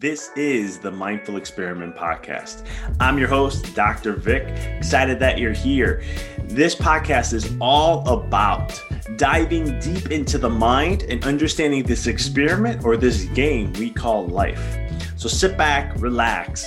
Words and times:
This 0.00 0.30
is 0.36 0.78
the 0.78 0.92
Mindful 0.92 1.36
Experiment 1.36 1.96
Podcast. 1.96 2.64
I'm 3.00 3.18
your 3.18 3.26
host, 3.26 3.74
Dr. 3.74 4.12
Vic. 4.12 4.44
Excited 4.76 5.18
that 5.18 5.38
you're 5.38 5.52
here. 5.52 6.04
This 6.44 6.72
podcast 6.72 7.32
is 7.32 7.52
all 7.60 8.08
about 8.08 8.80
diving 9.16 9.76
deep 9.80 10.12
into 10.12 10.38
the 10.38 10.48
mind 10.48 11.02
and 11.02 11.24
understanding 11.24 11.82
this 11.82 12.06
experiment 12.06 12.84
or 12.84 12.96
this 12.96 13.24
game 13.24 13.72
we 13.72 13.90
call 13.90 14.28
life. 14.28 14.78
So 15.16 15.28
sit 15.28 15.58
back, 15.58 16.00
relax, 16.00 16.64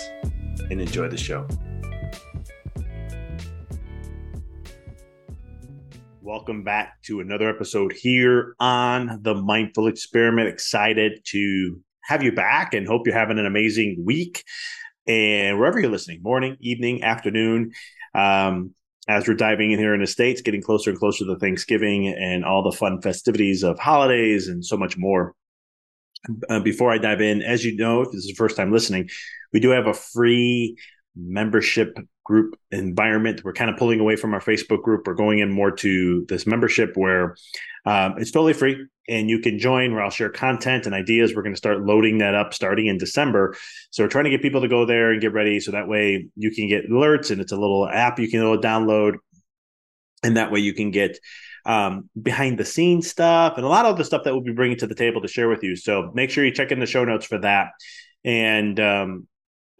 and 0.69 0.81
enjoy 0.81 1.07
the 1.07 1.15
show. 1.15 1.47
Welcome 6.21 6.63
back 6.63 7.01
to 7.03 7.21
another 7.21 7.49
episode 7.49 7.93
here 7.93 8.55
on 8.59 9.19
the 9.21 9.35
Mindful 9.35 9.87
Experiment. 9.87 10.49
Excited 10.49 11.21
to 11.27 11.79
have 12.11 12.23
you 12.23 12.33
back 12.33 12.73
and 12.73 12.85
hope 12.85 13.07
you're 13.07 13.17
having 13.17 13.39
an 13.39 13.45
amazing 13.45 14.03
week. 14.05 14.43
And 15.07 15.57
wherever 15.57 15.79
you're 15.79 15.89
listening, 15.89 16.19
morning, 16.21 16.57
evening, 16.59 17.03
afternoon, 17.03 17.71
um, 18.13 18.75
as 19.07 19.27
we're 19.27 19.33
diving 19.33 19.71
in 19.71 19.79
here 19.79 19.93
in 19.93 20.01
the 20.01 20.07
States, 20.07 20.41
getting 20.41 20.61
closer 20.61 20.89
and 20.89 20.99
closer 20.99 21.25
to 21.25 21.37
Thanksgiving 21.37 22.07
and 22.09 22.43
all 22.43 22.63
the 22.63 22.75
fun 22.75 23.01
festivities 23.01 23.63
of 23.63 23.79
holidays 23.79 24.49
and 24.49 24.63
so 24.63 24.75
much 24.75 24.97
more. 24.97 25.33
Uh, 26.49 26.59
before 26.59 26.91
I 26.91 26.97
dive 26.97 27.21
in, 27.21 27.41
as 27.41 27.63
you 27.63 27.75
know, 27.77 28.01
if 28.01 28.11
this 28.11 28.25
is 28.25 28.27
the 28.27 28.35
first 28.35 28.57
time 28.57 28.73
listening, 28.73 29.09
we 29.53 29.61
do 29.61 29.69
have 29.69 29.87
a 29.87 29.93
free 29.93 30.75
membership 31.15 31.97
group 32.31 32.57
environment. 32.71 33.43
We're 33.43 33.51
kind 33.51 33.69
of 33.69 33.75
pulling 33.75 33.99
away 33.99 34.15
from 34.15 34.33
our 34.33 34.39
Facebook 34.39 34.83
group. 34.83 35.05
We're 35.05 35.15
going 35.15 35.39
in 35.39 35.51
more 35.51 35.71
to 35.71 36.25
this 36.29 36.47
membership 36.47 36.95
where 36.95 37.35
um, 37.85 38.15
it's 38.17 38.31
totally 38.31 38.53
free 38.53 38.87
and 39.09 39.29
you 39.29 39.39
can 39.39 39.59
join 39.59 39.91
where 39.91 40.01
I'll 40.01 40.09
share 40.09 40.29
content 40.29 40.85
and 40.85 40.95
ideas. 40.95 41.35
We're 41.35 41.41
going 41.41 41.53
to 41.53 41.57
start 41.57 41.81
loading 41.81 42.19
that 42.19 42.33
up 42.33 42.53
starting 42.53 42.87
in 42.87 42.97
December. 42.97 43.53
So 43.89 44.03
we're 44.03 44.09
trying 44.09 44.23
to 44.23 44.29
get 44.29 44.41
people 44.41 44.61
to 44.61 44.69
go 44.69 44.85
there 44.85 45.11
and 45.11 45.19
get 45.19 45.33
ready 45.33 45.59
so 45.59 45.71
that 45.71 45.89
way 45.89 46.29
you 46.37 46.51
can 46.51 46.69
get 46.69 46.89
alerts 46.89 47.31
and 47.31 47.41
it's 47.41 47.51
a 47.51 47.57
little 47.57 47.85
app 47.85 48.17
you 48.17 48.29
can 48.29 48.39
download. 48.39 49.15
And 50.23 50.37
that 50.37 50.53
way 50.53 50.61
you 50.61 50.73
can 50.73 50.91
get 50.91 51.19
um, 51.65 52.09
behind 52.19 52.57
the 52.57 52.65
scenes 52.65 53.09
stuff 53.09 53.57
and 53.57 53.65
a 53.65 53.69
lot 53.69 53.85
of 53.85 53.97
the 53.97 54.05
stuff 54.05 54.23
that 54.23 54.33
we'll 54.33 54.43
be 54.43 54.53
bringing 54.53 54.77
to 54.77 54.87
the 54.87 54.95
table 54.95 55.21
to 55.21 55.27
share 55.27 55.49
with 55.49 55.63
you. 55.63 55.75
So 55.75 56.11
make 56.13 56.29
sure 56.29 56.45
you 56.45 56.53
check 56.53 56.71
in 56.71 56.79
the 56.79 56.85
show 56.85 57.03
notes 57.03 57.25
for 57.25 57.39
that. 57.39 57.71
And 58.23 58.79
um, 58.79 59.27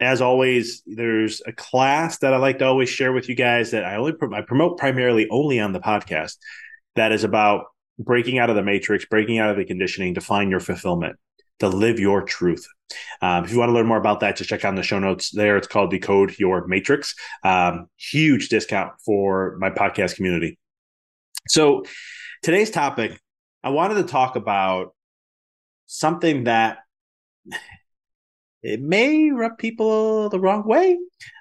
as 0.01 0.19
always, 0.19 0.81
there's 0.85 1.41
a 1.45 1.53
class 1.53 2.17
that 2.19 2.34
I 2.34 2.38
like 2.38 2.59
to 2.59 2.66
always 2.66 2.89
share 2.89 3.13
with 3.13 3.29
you 3.29 3.35
guys 3.35 3.72
that 3.72 3.85
I 3.85 3.95
only 3.95 4.13
I 4.34 4.41
promote 4.41 4.79
primarily 4.79 5.28
only 5.29 5.59
on 5.59 5.73
the 5.73 5.79
podcast. 5.79 6.38
That 6.95 7.12
is 7.12 7.23
about 7.23 7.66
breaking 8.00 8.39
out 8.39 8.50
of 8.50 8.56
the 8.56 8.63
matrix, 8.63 9.06
breaking 9.06 9.38
out 9.38 9.51
of 9.51 9.57
the 9.57 9.66
conditioning 9.66 10.16
to 10.16 10.22
find 10.22 10.50
your 10.50 10.59
fulfillment, 10.59 11.17
to 11.59 11.67
live 11.67 12.00
your 12.00 12.23
truth. 12.23 12.66
Um, 13.22 13.45
if 13.45 13.51
you 13.51 13.59
want 13.59 13.69
to 13.69 13.73
learn 13.73 13.85
more 13.85 13.97
about 13.97 14.19
that, 14.22 14.35
just 14.35 14.50
check 14.50 14.66
out 14.66 14.75
the 14.75 14.84
show 14.84 15.00
notes 15.00 15.29
there. 15.31 15.56
It's 15.56 15.67
called 15.67 15.91
Decode 15.91 16.38
Your 16.39 16.66
Matrix. 16.68 17.16
Um, 17.44 17.88
huge 17.95 18.50
discount 18.50 18.94
for 19.06 19.56
my 19.59 19.69
podcast 19.69 20.16
community. 20.16 20.57
So 21.47 21.83
today's 22.41 22.72
topic, 22.72 23.19
I 23.63 23.69
wanted 23.69 23.95
to 23.95 24.03
talk 24.03 24.35
about 24.35 24.95
something 25.85 26.45
that 26.45 26.79
it 28.64 28.82
may 28.82 29.32
rub 29.32 29.58
people 29.58 30.30
the 30.30 30.40
wrong 30.40 30.68
way. 30.68 30.98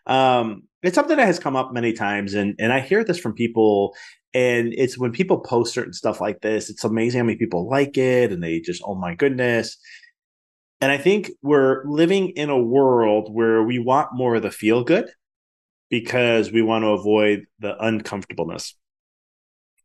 Um, 0.07 0.63
it's 0.83 0.95
something 0.95 1.17
that 1.17 1.27
has 1.27 1.39
come 1.39 1.57
up 1.57 1.73
many 1.73 1.93
times, 1.93 2.35
and 2.35 2.55
and 2.59 2.73
I 2.73 2.81
hear 2.81 3.05
this 3.05 3.19
from 3.19 3.35
people. 3.35 3.95
And 4.33 4.73
it's 4.75 4.97
when 4.97 5.11
people 5.11 5.41
post 5.41 5.75
certain 5.75 5.93
stuff 5.93 6.21
like 6.21 6.41
this, 6.41 6.71
it's 6.71 6.85
amazing 6.85 7.19
how 7.19 7.27
many 7.27 7.37
people 7.37 7.69
like 7.69 7.99
it, 7.99 8.33
and 8.33 8.43
they 8.43 8.61
just, 8.61 8.83
oh 8.87 8.95
my 8.95 9.15
goodness. 9.15 9.77
And 10.81 10.91
I 10.91 10.99
think 10.99 11.31
we're 11.43 11.85
living 11.85 12.31
in 12.31 12.49
a 12.49 12.63
world 12.63 13.29
where 13.35 13.63
we 13.63 13.79
want 13.79 14.15
more 14.15 14.37
of 14.37 14.43
the 14.43 14.51
feel 14.51 14.85
good 14.85 15.11
because 15.91 16.53
we 16.53 16.63
want 16.63 16.85
to 16.85 16.91
avoid 16.91 17.45
the 17.59 17.77
uncomfortableness. 17.85 18.77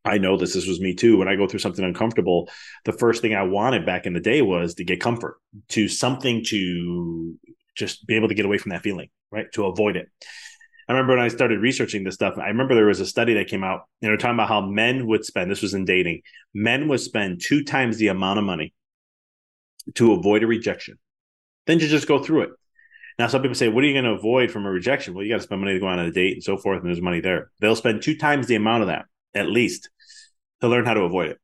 I 0.05 0.19
know 0.19 0.37
this. 0.37 0.53
This 0.53 0.67
was 0.67 0.79
me 0.79 0.93
too. 0.93 1.17
When 1.17 1.27
I 1.27 1.35
go 1.35 1.47
through 1.47 1.59
something 1.59 1.83
uncomfortable, 1.83 2.49
the 2.85 2.93
first 2.93 3.21
thing 3.21 3.33
I 3.33 3.43
wanted 3.43 3.85
back 3.85 4.05
in 4.05 4.13
the 4.13 4.19
day 4.19 4.41
was 4.41 4.75
to 4.75 4.83
get 4.83 5.01
comfort, 5.01 5.37
to 5.69 5.87
something 5.87 6.43
to 6.45 7.35
just 7.75 8.05
be 8.05 8.15
able 8.15 8.27
to 8.27 8.35
get 8.35 8.45
away 8.45 8.59
from 8.59 8.69
that 8.69 8.83
feeling, 8.83 9.09
right? 9.31 9.51
To 9.53 9.65
avoid 9.65 9.95
it. 9.97 10.07
I 10.87 10.93
remember 10.93 11.15
when 11.15 11.25
I 11.25 11.29
started 11.29 11.59
researching 11.59 12.03
this 12.03 12.13
stuff, 12.13 12.35
I 12.37 12.49
remember 12.49 12.75
there 12.75 12.85
was 12.85 12.99
a 12.99 13.07
study 13.07 13.33
that 13.33 13.47
came 13.47 13.63
out, 13.63 13.81
you 14.01 14.09
know, 14.09 14.15
talking 14.15 14.35
about 14.35 14.49
how 14.49 14.61
men 14.61 15.07
would 15.07 15.25
spend, 15.25 15.49
this 15.49 15.63
was 15.63 15.73
in 15.73 15.83
dating, 15.83 16.21
men 16.53 16.87
would 16.87 16.99
spend 16.99 17.41
two 17.43 17.63
times 17.63 17.97
the 17.97 18.09
amount 18.09 18.37
of 18.37 18.45
money 18.45 18.73
to 19.95 20.13
avoid 20.13 20.43
a 20.43 20.47
rejection 20.47 20.99
than 21.65 21.79
to 21.79 21.87
just 21.87 22.07
go 22.07 22.21
through 22.21 22.41
it. 22.41 22.49
Now, 23.17 23.27
some 23.27 23.41
people 23.41 23.55
say, 23.55 23.69
what 23.69 23.83
are 23.83 23.87
you 23.87 23.93
going 23.93 24.05
to 24.05 24.11
avoid 24.11 24.51
from 24.51 24.65
a 24.65 24.69
rejection? 24.69 25.15
Well, 25.15 25.23
you 25.23 25.31
got 25.31 25.37
to 25.37 25.43
spend 25.43 25.61
money 25.61 25.73
to 25.73 25.79
go 25.79 25.87
on 25.87 25.97
a 25.97 26.11
date 26.11 26.33
and 26.33 26.43
so 26.43 26.57
forth, 26.57 26.81
and 26.81 26.87
there's 26.87 27.01
money 27.01 27.21
there. 27.21 27.49
They'll 27.61 27.75
spend 27.75 28.03
two 28.03 28.17
times 28.17 28.45
the 28.45 28.55
amount 28.55 28.83
of 28.83 28.89
that, 28.89 29.05
at 29.33 29.49
least, 29.49 29.89
to 30.65 30.75
learn 30.75 30.85
how 30.85 30.93
to 30.93 31.01
avoid 31.01 31.29
it. 31.29 31.37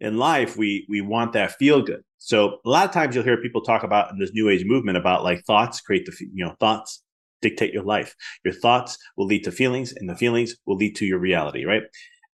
In 0.00 0.16
life, 0.16 0.56
we 0.56 0.86
we 0.88 1.00
want 1.00 1.34
that 1.34 1.52
feel 1.52 1.82
good. 1.82 2.02
So 2.18 2.58
a 2.64 2.68
lot 2.68 2.86
of 2.86 2.92
times 2.92 3.14
you'll 3.14 3.24
hear 3.24 3.36
people 3.36 3.62
talk 3.62 3.82
about 3.82 4.10
in 4.10 4.18
this 4.18 4.32
new 4.32 4.48
age 4.48 4.64
movement 4.64 4.98
about 4.98 5.24
like 5.24 5.44
thoughts 5.44 5.80
create 5.80 6.06
the 6.06 6.12
you 6.32 6.44
know 6.44 6.54
thoughts 6.58 7.02
dictate 7.42 7.72
your 7.72 7.84
life. 7.84 8.14
Your 8.44 8.54
thoughts 8.54 8.98
will 9.16 9.26
lead 9.26 9.44
to 9.44 9.52
feelings, 9.52 9.92
and 9.92 10.08
the 10.08 10.16
feelings 10.16 10.56
will 10.66 10.76
lead 10.76 10.96
to 10.96 11.06
your 11.06 11.18
reality, 11.18 11.64
right? 11.64 11.82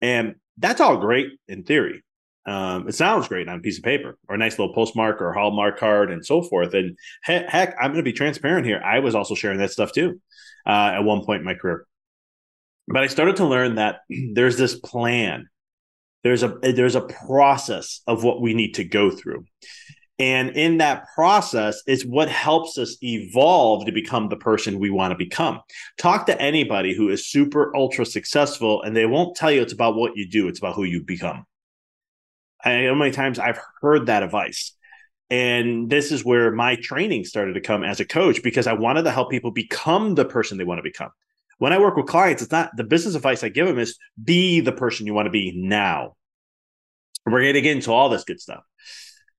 And 0.01 0.35
that's 0.57 0.81
all 0.81 0.97
great 0.97 1.27
in 1.47 1.63
theory. 1.63 2.03
Um, 2.45 2.89
it 2.89 2.95
sounds 2.95 3.29
great 3.29 3.47
on 3.47 3.59
a 3.59 3.61
piece 3.61 3.77
of 3.77 3.85
paper 3.85 4.17
or 4.27 4.35
a 4.35 4.37
nice 4.37 4.59
little 4.59 4.73
postmark 4.73 5.21
or 5.21 5.31
Hallmark 5.31 5.79
card 5.79 6.11
and 6.11 6.25
so 6.25 6.41
forth. 6.41 6.73
And 6.73 6.97
heck, 7.23 7.47
heck 7.47 7.75
I'm 7.79 7.91
going 7.91 8.03
to 8.03 8.03
be 8.03 8.11
transparent 8.11 8.65
here. 8.65 8.81
I 8.83 8.99
was 8.99 9.15
also 9.15 9.33
sharing 9.33 9.59
that 9.59 9.71
stuff 9.71 9.93
too 9.93 10.19
uh, 10.67 10.91
at 10.95 10.99
one 11.05 11.23
point 11.23 11.39
in 11.39 11.45
my 11.45 11.53
career. 11.53 11.85
But 12.87 13.03
I 13.03 13.07
started 13.07 13.37
to 13.37 13.45
learn 13.45 13.75
that 13.75 14.01
there's 14.33 14.57
this 14.57 14.75
plan. 14.75 15.47
There's 16.23 16.43
a 16.43 16.57
there's 16.61 16.95
a 16.95 17.01
process 17.01 18.01
of 18.07 18.23
what 18.23 18.41
we 18.41 18.53
need 18.53 18.75
to 18.75 18.83
go 18.83 19.09
through. 19.11 19.45
And 20.19 20.51
in 20.51 20.77
that 20.77 21.07
process 21.15 21.81
is 21.87 22.05
what 22.05 22.29
helps 22.29 22.77
us 22.77 22.97
evolve 23.01 23.85
to 23.87 23.91
become 23.91 24.29
the 24.29 24.37
person 24.37 24.79
we 24.79 24.91
want 24.91 25.11
to 25.11 25.17
become. 25.17 25.59
Talk 25.97 26.27
to 26.27 26.41
anybody 26.41 26.93
who 26.93 27.09
is 27.09 27.27
super 27.27 27.75
ultra 27.75 28.05
successful, 28.05 28.83
and 28.83 28.95
they 28.95 29.07
won't 29.07 29.35
tell 29.35 29.51
you 29.51 29.61
it's 29.61 29.73
about 29.73 29.95
what 29.95 30.15
you 30.15 30.29
do, 30.29 30.47
it's 30.47 30.59
about 30.59 30.75
who 30.75 30.83
you 30.83 31.03
become. 31.03 31.45
I 32.63 32.81
know 32.81 32.95
many 32.95 33.11
times 33.11 33.39
I've 33.39 33.59
heard 33.81 34.05
that 34.05 34.23
advice. 34.23 34.73
And 35.29 35.89
this 35.89 36.11
is 36.11 36.23
where 36.23 36.51
my 36.51 36.75
training 36.75 37.25
started 37.25 37.53
to 37.53 37.61
come 37.61 37.83
as 37.83 37.99
a 37.99 38.05
coach 38.05 38.43
because 38.43 38.67
I 38.67 38.73
wanted 38.73 39.03
to 39.03 39.11
help 39.11 39.31
people 39.31 39.51
become 39.51 40.13
the 40.13 40.25
person 40.25 40.57
they 40.57 40.63
want 40.63 40.77
to 40.77 40.83
become. 40.83 41.09
When 41.63 41.71
I 41.71 41.77
work 41.77 41.95
with 41.95 42.07
clients, 42.07 42.41
it's 42.41 42.51
not 42.51 42.75
the 42.75 42.83
business 42.83 43.15
advice 43.15 43.41
I 43.41 43.47
give 43.47 43.67
them 43.67 43.79
is 43.79 43.97
be 44.21 44.59
the 44.59 44.73
person 44.73 45.07
you 45.07 45.13
want 45.13 45.27
to 45.27 45.31
be 45.31 45.53
now. 45.55 46.17
We're 47.25 47.39
going 47.39 47.53
to 47.53 47.61
get 47.61 47.77
into 47.77 47.93
all 47.93 48.09
this 48.09 48.25
good 48.25 48.41
stuff. 48.41 48.65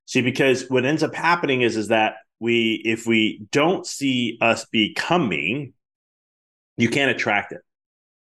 See, 0.07 0.23
because 0.23 0.71
what 0.71 0.87
ends 0.87 1.03
up 1.03 1.15
happening 1.15 1.61
is 1.61 1.77
is 1.77 1.89
that 1.89 2.15
we 2.41 2.81
if 2.83 3.07
we 3.07 3.47
don't 3.53 3.87
see 3.87 4.39
us 4.41 4.65
becoming, 4.65 5.75
you 6.79 6.89
can't 6.89 7.11
attract 7.11 7.53
it. 7.53 7.61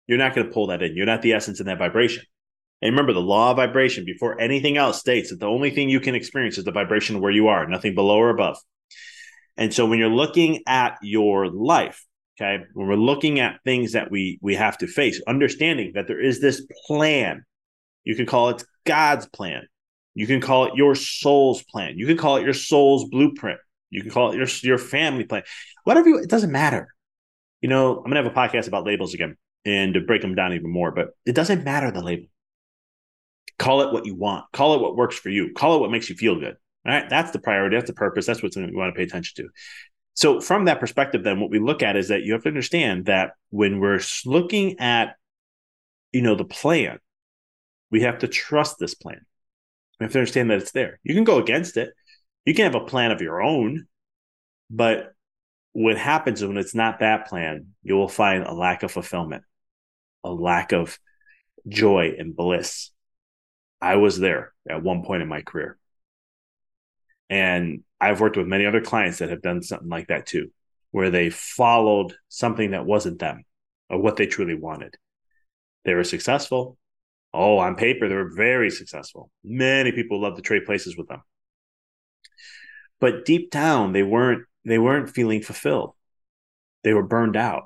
You're 0.09 0.19
not 0.19 0.35
going 0.35 0.49
to 0.49 0.53
pull 0.53 0.67
that 0.67 0.83
in. 0.83 0.97
You're 0.97 1.07
not 1.07 1.23
the 1.23 1.35
essence 1.35 1.61
in 1.61 1.67
that 1.67 1.79
vibration. 1.79 2.25
And 2.81 2.91
remember, 2.91 3.13
the 3.13 3.21
law 3.21 3.53
of 3.53 3.59
vibration 3.59 4.05
before 4.05 4.41
anything 4.41 4.77
else 4.77 4.99
states 4.99 5.31
that 5.31 5.39
the 5.39 5.47
only 5.47 5.71
thing 5.71 5.89
you 5.89 6.01
can 6.01 6.17
experience 6.17 6.59
is 6.59 6.65
the 6.65 6.73
vibration 6.73 7.21
where 7.21 7.31
you 7.31 7.47
are, 7.47 7.69
nothing 7.69 7.95
below 7.95 8.17
or 8.17 8.31
above. 8.31 8.59
And 9.57 9.73
so 9.73 9.87
when 9.87 10.01
you're 10.01 10.09
looking 10.09 10.65
at 10.67 10.99
your 11.03 11.47
life, 11.47 12.05
okay, 12.37 12.65
when 12.75 12.87
we're 12.87 12.95
looking 12.95 13.41
at 13.41 13.61
things 13.65 13.93
that 13.93 14.11
we 14.11 14.39
we 14.43 14.55
have 14.55 14.79
to 14.79 14.87
face, 14.87 15.21
understanding 15.27 15.93
that 15.95 16.07
there 16.07 16.21
is 16.21 16.41
this 16.41 16.67
plan. 16.87 17.45
You 18.05 18.17
can 18.17 18.27
call 18.27 18.51
it 18.51 18.65
God's 18.85 19.27
plan. 19.27 19.67
You 20.15 20.27
can 20.27 20.41
call 20.41 20.65
it 20.67 20.75
your 20.75 20.95
soul's 20.95 21.63
plan. 21.63 21.95
You 21.97 22.07
can 22.07 22.17
call 22.17 22.37
it 22.37 22.45
your 22.45 22.55
soul's 22.55 23.09
blueprint. 23.09 23.61
You 23.91 24.03
can 24.03 24.11
call 24.11 24.33
it 24.33 24.37
your 24.37 24.49
your 24.63 24.79
family 24.79 25.25
plan. 25.25 25.43
Whatever 25.85 26.09
you, 26.09 26.19
it 26.19 26.29
doesn't 26.29 26.53
matter. 26.53 26.89
You 27.61 27.69
know, 27.69 27.99
I'm 27.99 28.05
gonna 28.05 28.23
have 28.23 28.27
a 28.27 28.31
podcast 28.31 28.69
about 28.69 28.85
labels 28.85 29.15
again 29.15 29.37
and 29.65 29.95
to 29.95 30.01
break 30.01 30.23
them 30.23 30.35
down 30.35 30.53
even 30.53 30.71
more, 30.71 30.91
but 30.91 31.11
it 31.25 31.35
doesn't 31.35 31.65
matter 31.65 31.91
the 31.91 32.03
label. 32.03 32.27
Call 33.59 33.83
it 33.83 33.93
what 33.93 34.07
you 34.07 34.15
want. 34.17 34.45
Call 34.53 34.75
it 34.75 34.81
what 34.81 34.97
works 34.97 35.17
for 35.17 35.29
you. 35.29 35.53
Call 35.53 35.77
it 35.77 35.81
what 35.81 35.91
makes 35.91 36.11
you 36.11 36.17
feel 36.17 36.39
good. 36.39 36.57
All 36.85 36.93
right. 36.93 37.09
That's 37.09 37.31
the 37.31 37.39
priority. 37.39 37.77
That's 37.77 37.89
the 37.89 37.95
purpose. 37.95 38.27
That's 38.27 38.43
what 38.43 38.57
you 38.57 38.69
want 38.73 38.93
to 38.93 38.99
pay 38.99 39.05
attention 39.05 39.45
to. 39.45 39.51
So, 40.15 40.41
from 40.41 40.67
that 40.67 40.81
perspective, 40.81 41.25
then 41.25 41.41
what 41.41 41.51
we 41.51 41.59
look 41.59 41.83
at 41.83 41.97
is 41.97 42.09
that 42.09 42.23
you 42.23 42.33
have 42.33 42.43
to 42.43 42.49
understand 42.49 43.07
that 43.07 43.33
when 43.51 43.81
we're 43.81 44.01
looking 44.27 44.79
at, 44.79 45.17
you 46.13 46.21
know, 46.21 46.35
the 46.35 46.45
plan, 46.45 46.99
we 47.91 48.03
have 48.03 48.19
to 48.19 48.29
trust 48.29 48.79
this 48.79 48.95
plan. 48.95 49.25
We 49.99 50.05
have 50.05 50.13
to 50.13 50.19
understand 50.19 50.51
that 50.51 50.61
it's 50.61 50.73
there. 50.73 50.99
You 51.03 51.15
can 51.15 51.25
go 51.25 51.39
against 51.39 51.77
it. 51.77 51.93
You 52.45 52.55
can 52.55 52.65
have 52.71 52.81
a 52.81 52.85
plan 52.85 53.11
of 53.11 53.23
your 53.23 53.43
own, 53.43 53.87
but 54.69 55.15
what 55.73 55.97
happens 55.97 56.45
when 56.45 56.59
it's 56.59 56.75
not 56.75 57.01
that 57.01 57.29
plan, 57.29 57.69
you 57.83 57.95
will 57.95 58.09
find 58.09 58.45
a 58.45 58.53
lack 58.53 58.83
of 58.83 58.93
fulfillment, 58.93 59.45
a 60.25 60.31
lack 60.31 60.73
of 60.73 60.99
joy 61.69 62.15
and 62.19 62.37
bliss. 62.37 62.91
I 63.81 63.97
was 63.97 64.19
there 64.19 64.53
at 64.69 64.83
one 64.83 65.03
point 65.05 65.23
in 65.23 65.29
my 65.29 65.43
career. 65.43 65.79
And 67.31 67.83
I've 68.03 68.21
worked 68.21 68.37
with 68.37 68.47
many 68.47 68.67
other 68.67 68.81
clients 68.81 69.19
that 69.19 69.31
have 69.31 69.43
done 69.43 69.63
something 69.63 69.89
like 69.89 70.09
that 70.09 70.27
too, 70.27 70.51
where 70.91 71.11
they 71.11 71.31
followed 71.31 72.15
something 72.29 72.73
that 72.73 72.85
wasn't 72.85 73.19
them 73.19 73.45
or 73.89 73.99
what 73.99 74.17
they 74.17 74.27
truly 74.27 74.55
wanted. 74.55 74.97
They 75.85 75.95
were 75.95 76.05
successful, 76.05 76.79
Oh, 77.35 77.59
on 77.59 77.77
paper, 77.77 78.09
they 78.09 78.15
were 78.15 78.31
very 78.31 78.71
successful. 78.71 79.31
Many 79.43 79.93
people 79.93 80.21
love 80.21 80.37
to 80.37 80.43
trade 80.43 80.67
places 80.67 80.97
with 80.97 81.09
them. 81.09 81.23
But 83.01 83.25
deep 83.25 83.51
down, 83.51 83.93
they 83.93 84.03
weren't 84.03 84.45
they 84.65 84.79
weren't 84.79 85.11
feeling 85.11 85.43
fulfilled. 85.43 85.95
They 86.85 86.93
were 86.93 87.03
burned 87.03 87.37
out. 87.37 87.65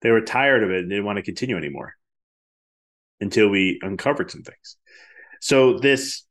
They 0.00 0.10
were 0.10 0.22
tired 0.22 0.64
of 0.64 0.70
it 0.70 0.80
and 0.80 0.90
didn't 0.90 1.04
want 1.04 1.16
to 1.16 1.22
continue 1.22 1.56
anymore 1.56 1.94
until 3.20 3.48
we 3.48 3.78
uncovered 3.82 4.30
some 4.30 4.42
things. 4.42 4.76
So 5.40 5.78
this 5.78 6.24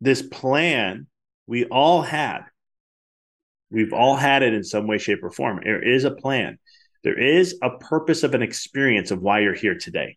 this 0.00 0.22
plan 0.22 1.08
we 1.46 1.64
all 1.64 2.02
had. 2.02 2.42
We've 3.70 3.92
all 3.92 4.16
had 4.16 4.42
it 4.42 4.54
in 4.54 4.64
some 4.64 4.86
way, 4.86 4.98
shape, 4.98 5.22
or 5.22 5.30
form. 5.30 5.60
There 5.62 5.82
is 5.82 6.04
a 6.04 6.10
plan. 6.10 6.58
There 7.02 7.18
is 7.18 7.58
a 7.62 7.78
purpose 7.78 8.22
of 8.22 8.34
an 8.34 8.42
experience 8.42 9.10
of 9.10 9.22
why 9.22 9.40
you're 9.40 9.54
here 9.54 9.76
today. 9.76 10.16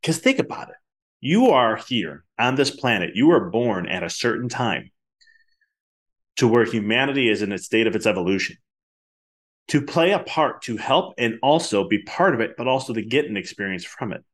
Because 0.00 0.18
think 0.18 0.38
about 0.38 0.68
it. 0.68 0.76
You 1.20 1.50
are 1.50 1.76
here 1.76 2.24
on 2.38 2.54
this 2.54 2.70
planet. 2.70 3.10
You 3.14 3.28
were 3.28 3.50
born 3.50 3.88
at 3.88 4.02
a 4.02 4.10
certain 4.10 4.48
time 4.48 4.90
to 6.36 6.46
where 6.46 6.64
humanity 6.64 7.28
is 7.28 7.42
in 7.42 7.52
a 7.52 7.58
state 7.58 7.86
of 7.86 7.96
its 7.96 8.06
evolution. 8.06 8.56
To 9.68 9.82
play 9.82 10.12
a 10.12 10.18
part, 10.18 10.62
to 10.62 10.76
help 10.76 11.14
and 11.18 11.38
also 11.42 11.88
be 11.88 12.02
part 12.02 12.34
of 12.34 12.40
it, 12.40 12.54
but 12.56 12.68
also 12.68 12.94
to 12.94 13.02
get 13.02 13.26
an 13.26 13.36
experience 13.36 13.84
from 13.84 14.12
it. 14.12 14.24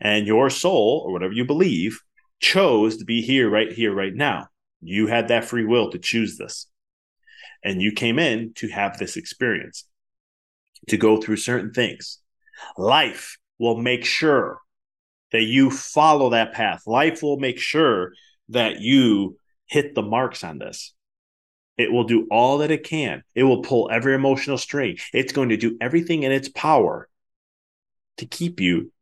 And 0.00 0.26
your 0.26 0.50
soul, 0.50 1.04
or 1.06 1.12
whatever 1.12 1.32
you 1.32 1.44
believe, 1.44 2.00
chose 2.40 2.96
to 2.96 3.04
be 3.04 3.22
here, 3.22 3.48
right 3.48 3.70
here, 3.70 3.94
right 3.94 4.14
now. 4.14 4.48
You 4.82 5.06
had 5.06 5.28
that 5.28 5.44
free 5.44 5.64
will 5.64 5.90
to 5.90 5.98
choose 5.98 6.36
this. 6.36 6.66
And 7.64 7.80
you 7.80 7.92
came 7.92 8.18
in 8.18 8.52
to 8.54 8.68
have 8.68 8.98
this 8.98 9.16
experience, 9.16 9.84
to 10.88 10.96
go 10.96 11.20
through 11.20 11.36
certain 11.36 11.72
things. 11.72 12.18
Life 12.76 13.38
will 13.58 13.76
make 13.76 14.04
sure 14.04 14.58
that 15.30 15.42
you 15.42 15.70
follow 15.70 16.30
that 16.30 16.52
path. 16.52 16.82
Life 16.86 17.22
will 17.22 17.38
make 17.38 17.58
sure 17.58 18.12
that 18.48 18.80
you 18.80 19.36
hit 19.66 19.94
the 19.94 20.02
marks 20.02 20.42
on 20.44 20.58
this. 20.58 20.92
It 21.78 21.90
will 21.90 22.04
do 22.04 22.26
all 22.30 22.58
that 22.58 22.70
it 22.70 22.84
can. 22.84 23.22
It 23.34 23.44
will 23.44 23.62
pull 23.62 23.88
every 23.90 24.14
emotional 24.14 24.58
string. 24.58 24.98
It's 25.14 25.32
going 25.32 25.48
to 25.48 25.56
do 25.56 25.78
everything 25.80 26.24
in 26.24 26.32
its 26.32 26.48
power 26.48 27.08
to 28.18 28.26
keep 28.26 28.60
you 28.60 28.92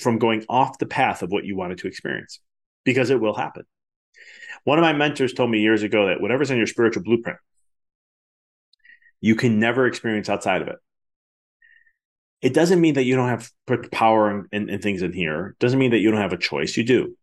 from 0.00 0.18
going 0.18 0.44
off 0.48 0.78
the 0.78 0.86
path 0.86 1.22
of 1.22 1.30
what 1.30 1.44
you 1.44 1.56
wanted 1.56 1.78
to 1.78 1.88
experience 1.88 2.40
because 2.84 3.10
it 3.10 3.20
will 3.20 3.34
happen. 3.34 3.64
One 4.64 4.78
of 4.78 4.82
my 4.82 4.92
mentors 4.92 5.32
told 5.32 5.50
me 5.50 5.60
years 5.60 5.82
ago 5.82 6.08
that 6.08 6.20
whatever's 6.20 6.50
in 6.50 6.58
your 6.58 6.66
spiritual 6.66 7.02
blueprint, 7.02 7.38
you 9.20 9.34
can 9.34 9.58
never 9.58 9.86
experience 9.86 10.28
outside 10.28 10.62
of 10.62 10.68
it 10.68 10.76
it 12.42 12.54
doesn't 12.54 12.80
mean 12.80 12.94
that 12.94 13.04
you 13.04 13.16
don't 13.16 13.28
have 13.28 13.50
power 13.90 14.46
and 14.52 14.82
things 14.82 15.02
in 15.02 15.12
here. 15.12 15.48
It 15.48 15.58
doesn't 15.58 15.78
mean 15.78 15.92
that 15.92 15.98
you 15.98 16.10
don't 16.10 16.20
have 16.20 16.32
a 16.32 16.38
choice. 16.38 16.76
You 16.76 16.84
do. 16.84 17.16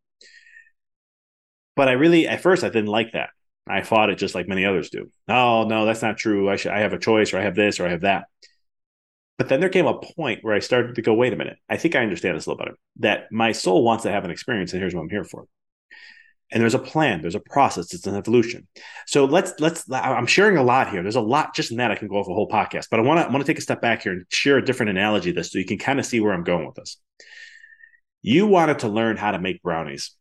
But 1.75 1.88
I 1.88 1.93
really, 1.93 2.27
at 2.27 2.41
first, 2.41 2.63
I 2.63 2.69
didn't 2.69 2.88
like 2.88 3.13
that. 3.13 3.29
I 3.67 3.81
fought 3.81 4.10
it 4.10 4.17
just 4.17 4.36
like 4.36 4.48
many 4.48 4.65
others 4.65 4.89
do. 4.89 5.10
Oh 5.29 5.65
no, 5.65 5.86
that's 5.86 6.01
not 6.01 6.17
true. 6.17 6.50
I 6.50 6.57
should. 6.57 6.74
I 6.74 6.79
have 6.79 6.93
a 6.93 7.00
choice, 7.00 7.33
or 7.33 7.38
I 7.38 7.43
have 7.43 7.55
this, 7.55 7.79
or 7.79 7.88
I 7.88 7.91
have 7.91 8.01
that. 8.01 8.25
But 9.38 9.50
then 9.50 9.62
there 9.62 9.69
came 9.69 9.86
a 9.86 9.98
point 9.98 10.39
where 10.43 10.53
I 10.53 10.60
started 10.60 10.95
to 10.95 11.01
go, 11.01 11.13
wait 11.13 11.33
a 11.33 11.38
minute. 11.38 11.57
I 11.69 11.77
think 11.77 11.95
I 11.95 12.03
understand 12.03 12.36
this 12.36 12.45
a 12.45 12.50
little 12.50 12.63
better. 12.63 12.77
That 12.98 13.31
my 13.31 13.53
soul 13.53 13.83
wants 13.83 14.03
to 14.03 14.12
have 14.12 14.25
an 14.25 14.31
experience, 14.31 14.74
and 14.74 14.81
here's 14.81 14.93
what 14.93 15.01
I'm 15.01 15.10
here 15.10 15.24
for 15.24 15.45
and 16.53 16.62
there's 16.62 16.74
a 16.74 16.79
plan 16.79 17.22
there's 17.22 17.36
a 17.36 17.39
process 17.39 17.93
it's 17.93 18.07
an 18.07 18.15
evolution 18.15 18.67
so 19.05 19.25
let's 19.25 19.53
let's 19.60 19.86
i'm 19.91 20.27
sharing 20.27 20.57
a 20.57 20.63
lot 20.63 20.89
here 20.89 21.01
there's 21.01 21.15
a 21.15 21.22
lot 21.22 21.53
just 21.53 21.72
in 21.72 21.77
that 21.77 21.91
i 21.91 21.95
can 21.95 22.07
go 22.07 22.15
off 22.15 22.27
a 22.27 22.33
whole 22.33 22.50
podcast 22.50 22.88
but 22.89 23.00
i 23.00 23.03
want 23.03 23.19
to 23.19 23.31
want 23.31 23.45
to 23.45 23.50
take 23.50 23.57
a 23.57 23.62
step 23.62 23.81
back 23.81 24.03
here 24.03 24.13
and 24.13 24.25
share 24.29 24.57
a 24.57 24.65
different 24.65 24.89
analogy 24.89 25.31
this 25.31 25.51
so 25.51 25.57
you 25.57 25.65
can 25.65 25.77
kind 25.77 26.00
of 26.00 26.05
see 26.05 26.19
where 26.19 26.33
i'm 26.33 26.43
going 26.43 26.65
with 26.65 26.75
this 26.75 26.98
you 28.22 28.48
wanted 28.48 28.79
to 28.79 28.88
learn 28.88 29.17
how 29.17 29.31
to 29.31 29.39
make 29.39 29.62
brownies 29.62 30.12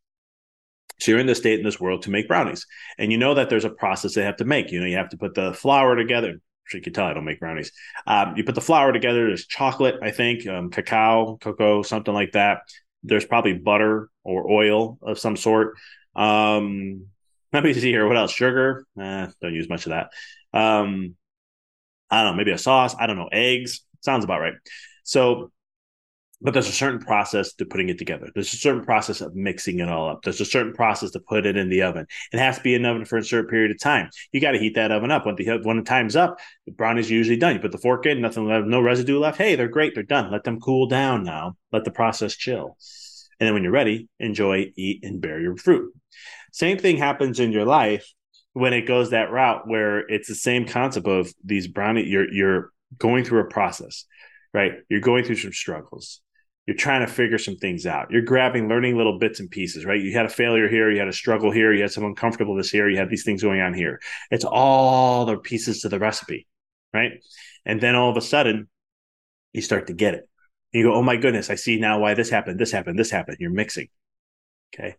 so 0.98 1.10
you're 1.10 1.20
in 1.20 1.26
this 1.26 1.38
state 1.38 1.58
in 1.58 1.64
this 1.64 1.80
world 1.80 2.02
to 2.02 2.10
make 2.10 2.26
brownies 2.26 2.66
and 2.98 3.12
you 3.12 3.18
know 3.18 3.34
that 3.34 3.48
there's 3.48 3.64
a 3.64 3.70
process 3.70 4.14
they 4.14 4.24
have 4.24 4.36
to 4.36 4.44
make 4.44 4.72
you 4.72 4.80
know 4.80 4.86
you 4.86 4.96
have 4.96 5.10
to 5.10 5.18
put 5.18 5.34
the 5.34 5.52
flour 5.54 5.94
together 5.94 6.40
you 6.74 6.80
can 6.80 6.92
tell 6.92 7.06
I 7.06 7.14
don't 7.14 7.24
make 7.24 7.40
brownies. 7.40 7.72
Um, 8.06 8.34
you 8.36 8.44
put 8.44 8.54
the 8.54 8.60
flour 8.60 8.92
together. 8.92 9.26
There's 9.26 9.46
chocolate, 9.46 9.96
I 10.02 10.10
think, 10.10 10.46
um, 10.46 10.70
cacao, 10.70 11.38
cocoa, 11.40 11.82
something 11.82 12.14
like 12.14 12.32
that. 12.32 12.60
There's 13.02 13.24
probably 13.24 13.54
butter 13.54 14.08
or 14.24 14.50
oil 14.50 14.98
of 15.02 15.18
some 15.18 15.36
sort. 15.36 15.76
Um, 16.14 17.06
let 17.52 17.64
me 17.64 17.74
see 17.74 17.90
here. 17.90 18.06
What 18.06 18.16
else? 18.16 18.32
Sugar. 18.32 18.86
Eh, 18.98 19.26
don't 19.40 19.54
use 19.54 19.68
much 19.68 19.86
of 19.86 19.90
that. 19.90 20.10
Um, 20.58 21.16
I 22.10 22.22
don't 22.22 22.32
know. 22.32 22.36
Maybe 22.36 22.52
a 22.52 22.58
sauce. 22.58 22.94
I 22.98 23.06
don't 23.06 23.16
know. 23.16 23.28
Eggs. 23.30 23.80
Sounds 24.00 24.24
about 24.24 24.40
right. 24.40 24.54
So 25.04 25.50
but 26.42 26.54
there's 26.54 26.68
a 26.68 26.72
certain 26.72 26.98
process 26.98 27.54
to 27.54 27.64
putting 27.64 27.88
it 27.88 27.98
together. 27.98 28.28
There's 28.34 28.52
a 28.52 28.56
certain 28.56 28.84
process 28.84 29.20
of 29.20 29.34
mixing 29.34 29.78
it 29.78 29.88
all 29.88 30.08
up. 30.08 30.22
There's 30.22 30.40
a 30.40 30.44
certain 30.44 30.72
process 30.72 31.12
to 31.12 31.20
put 31.20 31.46
it 31.46 31.56
in 31.56 31.68
the 31.68 31.82
oven. 31.82 32.06
It 32.32 32.38
has 32.38 32.56
to 32.56 32.62
be 32.62 32.74
in 32.74 32.82
the 32.82 32.90
oven 32.90 33.04
for 33.04 33.16
a 33.16 33.24
certain 33.24 33.48
period 33.48 33.70
of 33.70 33.80
time. 33.80 34.10
You 34.32 34.40
got 34.40 34.52
to 34.52 34.58
heat 34.58 34.74
that 34.74 34.90
oven 34.90 35.12
up. 35.12 35.24
When 35.24 35.36
the 35.36 35.60
when 35.62 35.76
the 35.76 35.84
time's 35.84 36.16
up, 36.16 36.38
the 36.66 36.72
brownies 36.72 37.10
are 37.10 37.14
usually 37.14 37.36
done. 37.36 37.54
You 37.54 37.60
put 37.60 37.72
the 37.72 37.78
fork 37.78 38.06
in, 38.06 38.20
nothing 38.20 38.46
left, 38.46 38.66
no 38.66 38.80
residue 38.80 39.20
left. 39.20 39.38
Hey, 39.38 39.54
they're 39.54 39.68
great. 39.68 39.94
They're 39.94 40.02
done. 40.02 40.32
Let 40.32 40.42
them 40.42 40.60
cool 40.60 40.88
down 40.88 41.22
now. 41.22 41.56
Let 41.70 41.84
the 41.84 41.92
process 41.92 42.34
chill. 42.34 42.76
And 43.38 43.46
then 43.46 43.54
when 43.54 43.62
you're 43.62 43.72
ready, 43.72 44.08
enjoy, 44.18 44.72
eat, 44.76 45.04
and 45.04 45.20
bear 45.20 45.40
your 45.40 45.56
fruit. 45.56 45.92
Same 46.52 46.78
thing 46.78 46.96
happens 46.96 47.40
in 47.40 47.52
your 47.52 47.64
life 47.64 48.06
when 48.52 48.72
it 48.72 48.86
goes 48.86 49.10
that 49.10 49.30
route 49.30 49.66
where 49.66 50.00
it's 50.00 50.28
the 50.28 50.34
same 50.34 50.66
concept 50.66 51.06
of 51.06 51.32
these 51.44 51.68
brownie. 51.68 52.06
You're 52.06 52.32
you're 52.32 52.72
going 52.98 53.24
through 53.24 53.40
a 53.40 53.50
process, 53.50 54.04
right? 54.52 54.72
You're 54.88 55.00
going 55.00 55.24
through 55.24 55.36
some 55.36 55.52
struggles 55.52 56.20
you're 56.66 56.76
trying 56.76 57.04
to 57.04 57.12
figure 57.12 57.38
some 57.38 57.56
things 57.56 57.86
out. 57.86 58.10
You're 58.10 58.22
grabbing, 58.22 58.68
learning 58.68 58.96
little 58.96 59.18
bits 59.18 59.40
and 59.40 59.50
pieces, 59.50 59.84
right? 59.84 60.00
You 60.00 60.12
had 60.12 60.26
a 60.26 60.30
failure 60.30 60.68
here, 60.68 60.90
you 60.90 60.98
had 60.98 61.08
a 61.08 61.12
struggle 61.12 61.50
here, 61.50 61.72
you 61.72 61.82
had 61.82 61.90
some 61.90 62.04
uncomfortableness 62.04 62.70
here, 62.70 62.88
you 62.88 62.96
had 62.96 63.10
these 63.10 63.24
things 63.24 63.42
going 63.42 63.60
on 63.60 63.74
here. 63.74 64.00
It's 64.30 64.44
all 64.44 65.24
the 65.24 65.38
pieces 65.38 65.80
to 65.80 65.88
the 65.88 65.98
recipe, 65.98 66.46
right? 66.94 67.12
And 67.64 67.80
then 67.80 67.96
all 67.96 68.10
of 68.10 68.16
a 68.16 68.20
sudden, 68.20 68.68
you 69.52 69.60
start 69.60 69.88
to 69.88 69.92
get 69.92 70.14
it. 70.14 70.28
You 70.72 70.84
go, 70.84 70.94
oh 70.94 71.02
my 71.02 71.16
goodness, 71.16 71.50
I 71.50 71.56
see 71.56 71.78
now 71.80 71.98
why 71.98 72.14
this 72.14 72.30
happened, 72.30 72.60
this 72.60 72.70
happened, 72.70 72.98
this 72.98 73.10
happened. 73.10 73.38
You're 73.40 73.50
mixing. 73.50 73.88
Okay. 74.72 74.94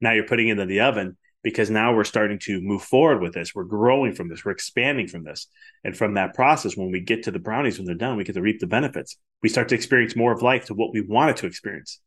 Now 0.00 0.12
you're 0.12 0.26
putting 0.26 0.48
it 0.48 0.52
into 0.52 0.66
the 0.66 0.80
oven 0.80 1.16
because 1.42 1.70
now 1.70 1.94
we're 1.94 2.04
starting 2.04 2.38
to 2.40 2.60
move 2.60 2.82
forward 2.82 3.22
with 3.22 3.34
this. 3.34 3.54
We're 3.54 3.64
growing 3.64 4.14
from 4.14 4.28
this. 4.28 4.44
We're 4.44 4.52
expanding 4.52 5.06
from 5.06 5.24
this. 5.24 5.46
And 5.84 5.96
from 5.96 6.14
that 6.14 6.34
process, 6.34 6.76
when 6.76 6.90
we 6.90 7.00
get 7.00 7.22
to 7.24 7.30
the 7.30 7.38
brownies, 7.38 7.78
when 7.78 7.86
they're 7.86 7.94
done, 7.94 8.16
we 8.16 8.24
get 8.24 8.34
to 8.34 8.42
reap 8.42 8.60
the 8.60 8.66
benefits. 8.66 9.16
We 9.42 9.48
start 9.48 9.68
to 9.68 9.74
experience 9.74 10.16
more 10.16 10.32
of 10.32 10.42
life 10.42 10.66
to 10.66 10.74
what 10.74 10.92
we 10.92 11.00
wanted 11.00 11.36
to 11.36 11.46
experience. 11.46 12.00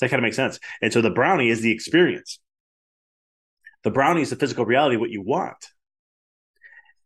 That 0.00 0.10
kind 0.10 0.20
of 0.20 0.24
make 0.24 0.34
sense? 0.34 0.60
And 0.80 0.92
so 0.92 1.00
the 1.00 1.10
brownie 1.10 1.48
is 1.48 1.60
the 1.60 1.72
experience. 1.72 2.38
The 3.82 3.90
brownie 3.90 4.22
is 4.22 4.30
the 4.30 4.36
physical 4.36 4.64
reality, 4.64 4.96
what 4.96 5.10
you 5.10 5.22
want. 5.22 5.56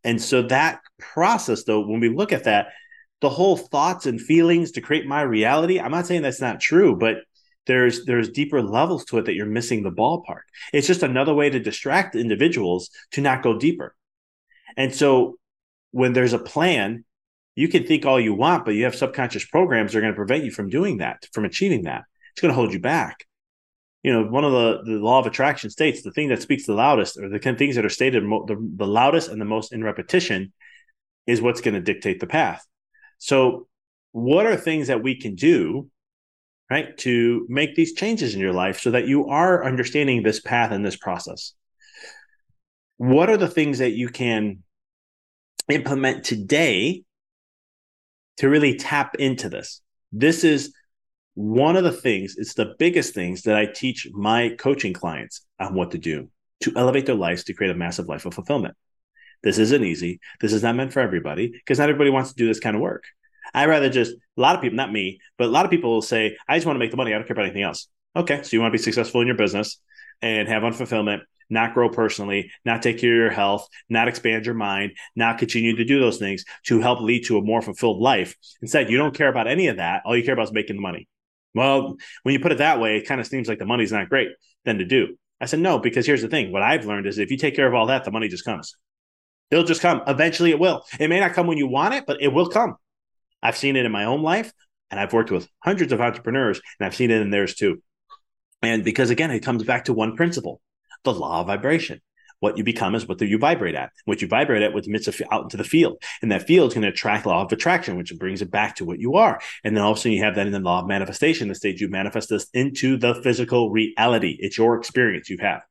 And 0.03 0.21
so 0.21 0.43
that 0.43 0.81
process, 0.99 1.63
though, 1.63 1.85
when 1.85 1.99
we 1.99 2.09
look 2.09 2.31
at 2.31 2.43
that, 2.43 2.67
the 3.21 3.29
whole 3.29 3.57
thoughts 3.57 4.05
and 4.05 4.19
feelings 4.19 4.71
to 4.73 4.81
create 4.81 5.05
my 5.05 5.21
reality, 5.21 5.79
I'm 5.79 5.91
not 5.91 6.05
saying 6.05 6.21
that's 6.21 6.41
not 6.41 6.59
true, 6.59 6.95
but 6.95 7.17
there's 7.65 8.05
there's 8.05 8.29
deeper 8.29 8.61
levels 8.61 9.05
to 9.05 9.17
it 9.17 9.25
that 9.25 9.35
you're 9.35 9.45
missing 9.45 9.83
the 9.83 9.91
ballpark. 9.91 10.41
It's 10.73 10.87
just 10.87 11.03
another 11.03 11.33
way 11.33 11.49
to 11.49 11.59
distract 11.59 12.15
individuals 12.15 12.89
to 13.11 13.21
not 13.21 13.43
go 13.43 13.57
deeper. 13.57 13.95
And 14.75 14.93
so 14.93 15.37
when 15.91 16.13
there's 16.13 16.33
a 16.33 16.39
plan, 16.39 17.05
you 17.55 17.67
can 17.67 17.85
think 17.85 18.05
all 18.05 18.19
you 18.19 18.33
want, 18.33 18.65
but 18.65 18.71
you 18.71 18.83
have 18.85 18.95
subconscious 18.95 19.45
programs 19.45 19.91
that 19.91 19.99
are 19.99 20.01
going 20.01 20.13
to 20.13 20.17
prevent 20.17 20.43
you 20.43 20.51
from 20.51 20.69
doing 20.69 20.97
that, 20.97 21.27
from 21.33 21.45
achieving 21.45 21.83
that. 21.83 22.03
It's 22.31 22.41
going 22.41 22.49
to 22.49 22.55
hold 22.55 22.73
you 22.73 22.79
back. 22.79 23.25
You 24.01 24.11
know, 24.11 24.23
one 24.23 24.43
of 24.43 24.51
the, 24.51 24.81
the 24.83 24.97
law 24.97 25.19
of 25.19 25.27
attraction 25.27 25.69
states 25.69 26.01
the 26.01 26.11
thing 26.11 26.29
that 26.29 26.41
speaks 26.41 26.65
the 26.65 26.73
loudest, 26.73 27.17
or 27.17 27.29
the 27.29 27.39
things 27.39 27.75
that 27.75 27.85
are 27.85 27.89
stated 27.89 28.23
the, 28.23 28.71
the 28.75 28.87
loudest 28.87 29.29
and 29.29 29.39
the 29.39 29.45
most 29.45 29.71
in 29.71 29.83
repetition, 29.83 30.51
is 31.25 31.41
what's 31.41 31.61
going 31.61 31.75
to 31.75 31.79
dictate 31.79 32.19
the 32.19 32.27
path. 32.27 32.65
So, 33.19 33.67
what 34.11 34.45
are 34.45 34.57
things 34.57 34.87
that 34.87 35.01
we 35.01 35.19
can 35.19 35.35
do 35.35 35.89
right? 36.69 36.97
To 36.99 37.45
make 37.49 37.75
these 37.75 37.93
changes 37.93 38.33
in 38.33 38.39
your 38.39 38.53
life 38.53 38.79
so 38.79 38.91
that 38.91 39.07
you 39.07 39.27
are 39.27 39.65
understanding 39.65 40.23
this 40.23 40.39
path 40.39 40.71
and 40.71 40.85
this 40.85 40.97
process. 40.97 41.53
What 42.97 43.29
are 43.29 43.37
the 43.37 43.49
things 43.49 43.79
that 43.79 43.91
you 43.91 44.09
can 44.09 44.63
implement 45.69 46.23
today 46.23 47.03
to 48.37 48.49
really 48.49 48.75
tap 48.75 49.15
into 49.15 49.49
this? 49.49 49.81
This 50.11 50.43
is 50.43 50.73
one 51.35 51.75
of 51.75 51.83
the 51.83 51.91
things, 51.91 52.35
it's 52.37 52.53
the 52.53 52.75
biggest 52.77 53.13
things 53.13 53.43
that 53.43 53.55
I 53.55 53.65
teach 53.65 54.07
my 54.13 54.55
coaching 54.57 54.93
clients 54.93 55.45
on 55.59 55.73
what 55.73 55.91
to 55.91 55.97
do 55.97 56.29
to 56.61 56.73
elevate 56.75 57.05
their 57.05 57.15
lives 57.15 57.43
to 57.45 57.53
create 57.53 57.71
a 57.71 57.77
massive 57.77 58.07
life 58.07 58.25
of 58.25 58.33
fulfillment. 58.33 58.75
This 59.41 59.57
isn't 59.57 59.83
easy. 59.83 60.19
This 60.39 60.53
is 60.53 60.63
not 60.63 60.75
meant 60.75 60.93
for 60.93 61.01
everybody 61.01 61.49
because 61.49 61.79
not 61.79 61.89
everybody 61.89 62.09
wants 62.09 62.29
to 62.29 62.35
do 62.35 62.47
this 62.47 62.59
kind 62.59 62.75
of 62.75 62.81
work. 62.81 63.03
I 63.53 63.65
rather 63.65 63.89
just 63.89 64.13
a 64.13 64.41
lot 64.41 64.55
of 64.55 64.61
people, 64.61 64.75
not 64.75 64.91
me, 64.91 65.19
but 65.37 65.47
a 65.47 65.51
lot 65.51 65.65
of 65.65 65.71
people 65.71 65.91
will 65.91 66.01
say, 66.01 66.37
I 66.47 66.57
just 66.57 66.65
want 66.65 66.75
to 66.75 66.79
make 66.79 66.91
the 66.91 66.97
money. 66.97 67.13
I 67.13 67.17
don't 67.17 67.27
care 67.27 67.35
about 67.35 67.45
anything 67.45 67.63
else. 67.63 67.87
Okay. 68.15 68.41
So 68.43 68.49
you 68.51 68.61
want 68.61 68.71
to 68.71 68.77
be 68.77 68.83
successful 68.83 69.21
in 69.21 69.27
your 69.27 69.37
business 69.37 69.79
and 70.21 70.47
have 70.47 70.63
unfulfillment, 70.63 71.21
not 71.49 71.73
grow 71.73 71.89
personally, 71.89 72.51
not 72.65 72.81
take 72.81 72.99
care 72.99 73.11
of 73.11 73.17
your 73.17 73.29
health, 73.31 73.67
not 73.89 74.07
expand 74.07 74.45
your 74.45 74.55
mind, 74.55 74.93
not 75.15 75.37
continue 75.37 75.75
to 75.75 75.85
do 75.85 75.99
those 75.99 76.17
things 76.17 76.45
to 76.65 76.79
help 76.79 77.01
lead 77.01 77.25
to 77.25 77.37
a 77.37 77.41
more 77.41 77.61
fulfilled 77.61 78.01
life. 78.01 78.35
Instead, 78.61 78.89
you 78.89 78.97
don't 78.97 79.15
care 79.15 79.29
about 79.29 79.47
any 79.47 79.67
of 79.67 79.77
that. 79.77 80.01
All 80.05 80.15
you 80.15 80.23
care 80.23 80.33
about 80.33 80.47
is 80.47 80.53
making 80.53 80.77
the 80.77 80.81
money. 80.81 81.07
Well, 81.55 81.97
when 82.23 82.33
you 82.33 82.39
put 82.39 82.51
it 82.51 82.59
that 82.59 82.79
way, 82.79 82.97
it 82.97 83.07
kind 83.07 83.21
of 83.21 83.27
seems 83.27 83.47
like 83.47 83.59
the 83.59 83.65
money's 83.65 83.91
not 83.91 84.09
great 84.09 84.29
then 84.65 84.79
to 84.79 84.85
do. 84.85 85.17
I 85.41 85.45
said, 85.45 85.59
no, 85.59 85.77
because 85.77 86.05
here's 86.05 86.21
the 86.21 86.29
thing. 86.29 86.51
What 86.51 86.63
I've 86.63 86.85
learned 86.85 87.05
is 87.05 87.19
if 87.19 87.29
you 87.29 87.37
take 87.37 87.55
care 87.55 87.67
of 87.67 87.73
all 87.73 87.87
that, 87.87 88.05
the 88.05 88.11
money 88.11 88.29
just 88.29 88.45
comes. 88.45 88.75
It'll 89.51 89.65
just 89.65 89.81
come. 89.81 90.01
Eventually 90.07 90.51
it 90.51 90.59
will. 90.59 90.83
It 90.99 91.09
may 91.09 91.19
not 91.19 91.33
come 91.33 91.47
when 91.47 91.57
you 91.57 91.67
want 91.67 91.93
it, 91.93 92.05
but 92.07 92.21
it 92.21 92.29
will 92.29 92.47
come. 92.47 92.77
I've 93.43 93.57
seen 93.57 93.75
it 93.75 93.85
in 93.85 93.91
my 93.91 94.05
own 94.05 94.23
life, 94.23 94.51
and 94.89 94.99
I've 94.99 95.13
worked 95.13 95.29
with 95.29 95.47
hundreds 95.59 95.91
of 95.91 96.01
entrepreneurs, 96.01 96.61
and 96.79 96.87
I've 96.87 96.95
seen 96.95 97.11
it 97.11 97.21
in 97.21 97.29
theirs 97.29 97.53
too. 97.53 97.83
And 98.63 98.83
because 98.83 99.09
again, 99.09 99.29
it 99.29 99.41
comes 99.41 99.63
back 99.63 99.85
to 99.85 99.93
one 99.93 100.15
principle 100.15 100.61
the 101.03 101.13
law 101.13 101.41
of 101.41 101.47
vibration. 101.47 102.01
What 102.39 102.57
you 102.57 102.63
become 102.65 102.93
is 102.93 103.07
what 103.07 103.21
you 103.21 103.37
vibrate 103.37 103.75
at. 103.75 103.91
What 104.03 104.21
you 104.21 104.27
vibrate 104.27 104.63
at 104.63 104.73
with 104.73 104.85
emits 104.85 105.07
out 105.31 105.43
into 105.43 105.55
the 105.55 105.63
field. 105.63 106.03
And 106.21 106.29
that 106.31 106.45
field 106.45 106.69
is 106.69 106.73
going 106.73 106.81
to 106.81 106.89
attract 106.89 107.25
law 107.25 107.41
of 107.41 107.51
attraction, 107.53 107.95
which 107.95 108.13
brings 108.19 108.41
it 108.41 108.51
back 108.51 108.75
to 108.75 108.85
what 108.85 108.99
you 108.99 109.15
are. 109.15 109.39
And 109.63 109.75
then 109.75 109.81
all 109.81 109.91
of 109.91 109.97
a 109.97 110.01
sudden 110.01 110.11
you 110.11 110.23
have 110.23 110.35
that 110.35 110.47
in 110.47 110.51
the 110.51 110.59
law 110.59 110.81
of 110.81 110.87
manifestation, 110.87 111.47
the 111.47 111.55
stage 111.55 111.79
you 111.79 111.87
manifest 111.87 112.29
this 112.29 112.47
into 112.53 112.97
the 112.97 113.15
physical 113.15 113.71
reality. 113.71 114.35
It's 114.39 114.57
your 114.57 114.77
experience 114.77 115.29
you 115.29 115.37
have. 115.39 115.61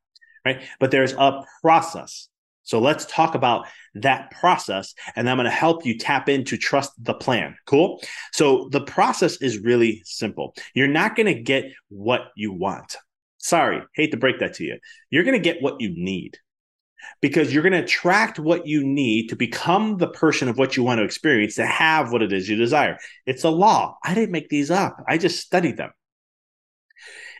Right. 0.46 0.62
But 0.80 0.90
there's 0.90 1.12
a 1.12 1.44
process. 1.60 2.28
So 2.62 2.78
let's 2.78 3.06
talk 3.06 3.34
about 3.34 3.66
that 3.94 4.30
process 4.30 4.94
and 5.16 5.28
I'm 5.28 5.36
going 5.36 5.44
to 5.44 5.50
help 5.50 5.84
you 5.84 5.98
tap 5.98 6.28
into 6.28 6.56
trust 6.56 6.92
the 7.02 7.14
plan. 7.14 7.56
Cool. 7.66 8.00
So 8.32 8.68
the 8.70 8.80
process 8.80 9.42
is 9.42 9.58
really 9.58 10.02
simple. 10.04 10.54
You're 10.74 10.88
not 10.88 11.16
going 11.16 11.26
to 11.26 11.42
get 11.42 11.72
what 11.88 12.28
you 12.36 12.52
want. 12.52 12.96
Sorry, 13.38 13.82
hate 13.94 14.12
to 14.12 14.16
break 14.16 14.38
that 14.38 14.54
to 14.54 14.64
you. 14.64 14.78
You're 15.10 15.24
going 15.24 15.36
to 15.36 15.42
get 15.42 15.60
what 15.60 15.80
you 15.80 15.90
need 15.90 16.38
because 17.20 17.52
you're 17.52 17.64
going 17.64 17.72
to 17.72 17.82
attract 17.82 18.38
what 18.38 18.66
you 18.66 18.84
need 18.84 19.28
to 19.28 19.36
become 19.36 19.98
the 19.98 20.08
person 20.08 20.48
of 20.48 20.56
what 20.56 20.76
you 20.76 20.84
want 20.84 20.98
to 20.98 21.04
experience 21.04 21.56
to 21.56 21.66
have 21.66 22.12
what 22.12 22.22
it 22.22 22.32
is 22.32 22.48
you 22.48 22.56
desire. 22.56 22.98
It's 23.26 23.42
a 23.42 23.50
law. 23.50 23.96
I 24.04 24.14
didn't 24.14 24.30
make 24.30 24.48
these 24.48 24.70
up. 24.70 25.02
I 25.08 25.18
just 25.18 25.40
studied 25.40 25.76
them 25.76 25.90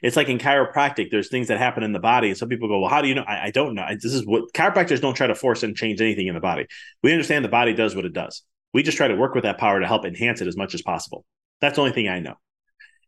it's 0.02 0.16
like 0.16 0.28
in 0.28 0.38
chiropractic, 0.38 1.10
there's 1.10 1.28
things 1.28 1.48
that 1.48 1.58
happen 1.58 1.82
in 1.82 1.92
the 1.92 2.00
body, 2.00 2.28
and 2.28 2.36
some 2.36 2.48
people 2.48 2.68
go, 2.68 2.80
"Well, 2.80 2.90
how 2.90 3.00
do 3.00 3.08
you 3.08 3.14
know?" 3.14 3.24
I, 3.26 3.46
I 3.46 3.50
don't 3.50 3.74
know. 3.74 3.82
I, 3.82 3.94
this 3.94 4.12
is 4.12 4.26
what 4.26 4.52
chiropractors 4.52 5.00
don't 5.00 5.14
try 5.14 5.28
to 5.28 5.34
force 5.34 5.62
and 5.62 5.76
change 5.76 6.00
anything 6.00 6.26
in 6.26 6.34
the 6.34 6.40
body. 6.40 6.66
We 7.02 7.12
understand 7.12 7.44
the 7.44 7.48
body 7.48 7.72
does 7.72 7.94
what 7.94 8.04
it 8.04 8.12
does. 8.12 8.42
We 8.74 8.82
just 8.82 8.96
try 8.96 9.08
to 9.08 9.14
work 9.14 9.34
with 9.34 9.44
that 9.44 9.58
power 9.58 9.80
to 9.80 9.86
help 9.86 10.04
enhance 10.04 10.40
it 10.40 10.48
as 10.48 10.56
much 10.56 10.74
as 10.74 10.82
possible. 10.82 11.24
That's 11.60 11.76
the 11.76 11.82
only 11.82 11.92
thing 11.92 12.08
I 12.08 12.20
know. 12.20 12.34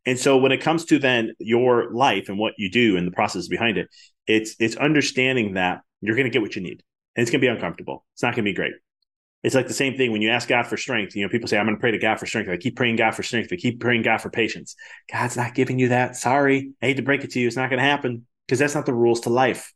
And 0.06 0.18
so 0.18 0.36
when 0.36 0.52
it 0.52 0.60
comes 0.60 0.84
to 0.86 0.98
then 0.98 1.32
your 1.38 1.92
life 1.92 2.28
and 2.28 2.38
what 2.38 2.54
you 2.58 2.70
do 2.70 2.96
and 2.96 3.06
the 3.06 3.12
process 3.12 3.48
behind 3.48 3.78
it, 3.78 3.88
it's 4.26 4.54
it's 4.60 4.76
understanding 4.76 5.54
that 5.54 5.80
you're 6.00 6.16
going 6.16 6.26
to 6.26 6.30
get 6.30 6.42
what 6.42 6.54
you 6.54 6.62
need, 6.62 6.82
and 7.16 7.22
it's 7.22 7.30
going 7.30 7.40
to 7.40 7.46
be 7.46 7.52
uncomfortable. 7.52 8.04
It's 8.14 8.22
not 8.22 8.34
going 8.34 8.44
to 8.44 8.50
be 8.50 8.54
great. 8.54 8.72
It's 9.44 9.54
like 9.54 9.68
the 9.68 9.74
same 9.74 9.98
thing 9.98 10.10
when 10.10 10.22
you 10.22 10.30
ask 10.30 10.48
God 10.48 10.66
for 10.66 10.78
strength. 10.78 11.14
You 11.14 11.22
know, 11.22 11.28
people 11.28 11.48
say, 11.48 11.58
I'm 11.58 11.66
going 11.66 11.76
to 11.76 11.80
pray 11.80 11.90
to 11.90 11.98
God 11.98 12.18
for 12.18 12.24
strength. 12.24 12.48
I 12.48 12.56
keep 12.56 12.76
praying 12.76 12.96
God 12.96 13.14
for 13.14 13.22
strength. 13.22 13.52
I 13.52 13.56
keep 13.56 13.78
praying 13.78 14.00
God 14.00 14.22
for 14.22 14.30
patience. 14.30 14.74
God's 15.12 15.36
not 15.36 15.54
giving 15.54 15.78
you 15.78 15.90
that. 15.90 16.16
Sorry. 16.16 16.72
I 16.80 16.86
hate 16.86 16.96
to 16.96 17.02
break 17.02 17.24
it 17.24 17.32
to 17.32 17.40
you. 17.40 17.46
It's 17.46 17.56
not 17.56 17.68
going 17.68 17.78
to 17.78 17.84
happen 17.84 18.26
because 18.46 18.58
that's 18.58 18.74
not 18.74 18.86
the 18.86 18.94
rules 18.94 19.20
to 19.20 19.28
life. 19.28 19.74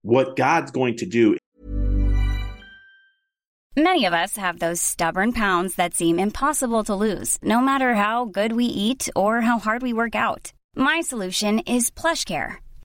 What 0.00 0.36
God's 0.36 0.70
going 0.70 0.96
to 0.96 1.06
do. 1.06 1.36
Many 3.76 4.06
of 4.06 4.14
us 4.14 4.38
have 4.38 4.58
those 4.58 4.80
stubborn 4.80 5.34
pounds 5.34 5.74
that 5.74 5.92
seem 5.92 6.18
impossible 6.18 6.82
to 6.84 6.94
lose, 6.94 7.36
no 7.42 7.60
matter 7.60 7.94
how 7.94 8.24
good 8.24 8.54
we 8.54 8.64
eat 8.64 9.10
or 9.14 9.42
how 9.42 9.58
hard 9.58 9.82
we 9.82 9.92
work 9.92 10.14
out. 10.14 10.54
My 10.74 11.02
solution 11.02 11.58
is 11.60 11.90
PlushCare 11.90 12.56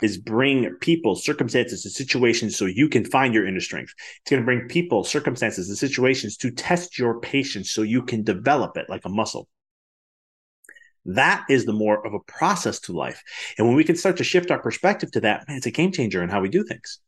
Is 0.00 0.16
bring 0.16 0.72
people, 0.80 1.16
circumstances, 1.16 1.84
and 1.84 1.92
situations 1.92 2.56
so 2.56 2.66
you 2.66 2.88
can 2.88 3.04
find 3.04 3.34
your 3.34 3.46
inner 3.48 3.58
strength. 3.58 3.92
It's 4.20 4.30
going 4.30 4.42
to 4.42 4.46
bring 4.46 4.68
people, 4.68 5.02
circumstances, 5.02 5.68
and 5.68 5.76
situations 5.76 6.36
to 6.36 6.52
test 6.52 6.98
your 6.98 7.18
patience 7.18 7.72
so 7.72 7.82
you 7.82 8.02
can 8.02 8.22
develop 8.22 8.76
it 8.76 8.88
like 8.88 9.04
a 9.04 9.08
muscle. 9.08 9.48
That 11.04 11.46
is 11.48 11.64
the 11.64 11.72
more 11.72 12.06
of 12.06 12.14
a 12.14 12.20
process 12.20 12.78
to 12.80 12.92
life. 12.92 13.22
And 13.56 13.66
when 13.66 13.76
we 13.76 13.82
can 13.82 13.96
start 13.96 14.18
to 14.18 14.24
shift 14.24 14.50
our 14.50 14.60
perspective 14.60 15.10
to 15.12 15.20
that, 15.22 15.48
man, 15.48 15.56
it's 15.56 15.66
a 15.66 15.72
game 15.72 15.90
changer 15.90 16.22
in 16.22 16.28
how 16.28 16.42
we 16.42 16.48
do 16.48 16.62
things, 16.62 17.00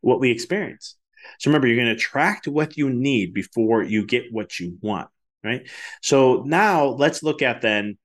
what 0.00 0.20
we 0.20 0.30
experience. 0.30 0.96
So 1.38 1.48
remember, 1.48 1.66
you're 1.66 1.76
going 1.76 1.88
to 1.88 1.94
attract 1.94 2.46
what 2.46 2.76
you 2.76 2.90
need 2.90 3.32
before 3.32 3.82
you 3.82 4.04
get 4.04 4.24
what 4.30 4.60
you 4.60 4.76
want, 4.82 5.08
right? 5.42 5.66
So 6.02 6.42
now 6.44 6.86
let's 6.86 7.22
look 7.22 7.40
at 7.40 7.62
then, 7.62 7.96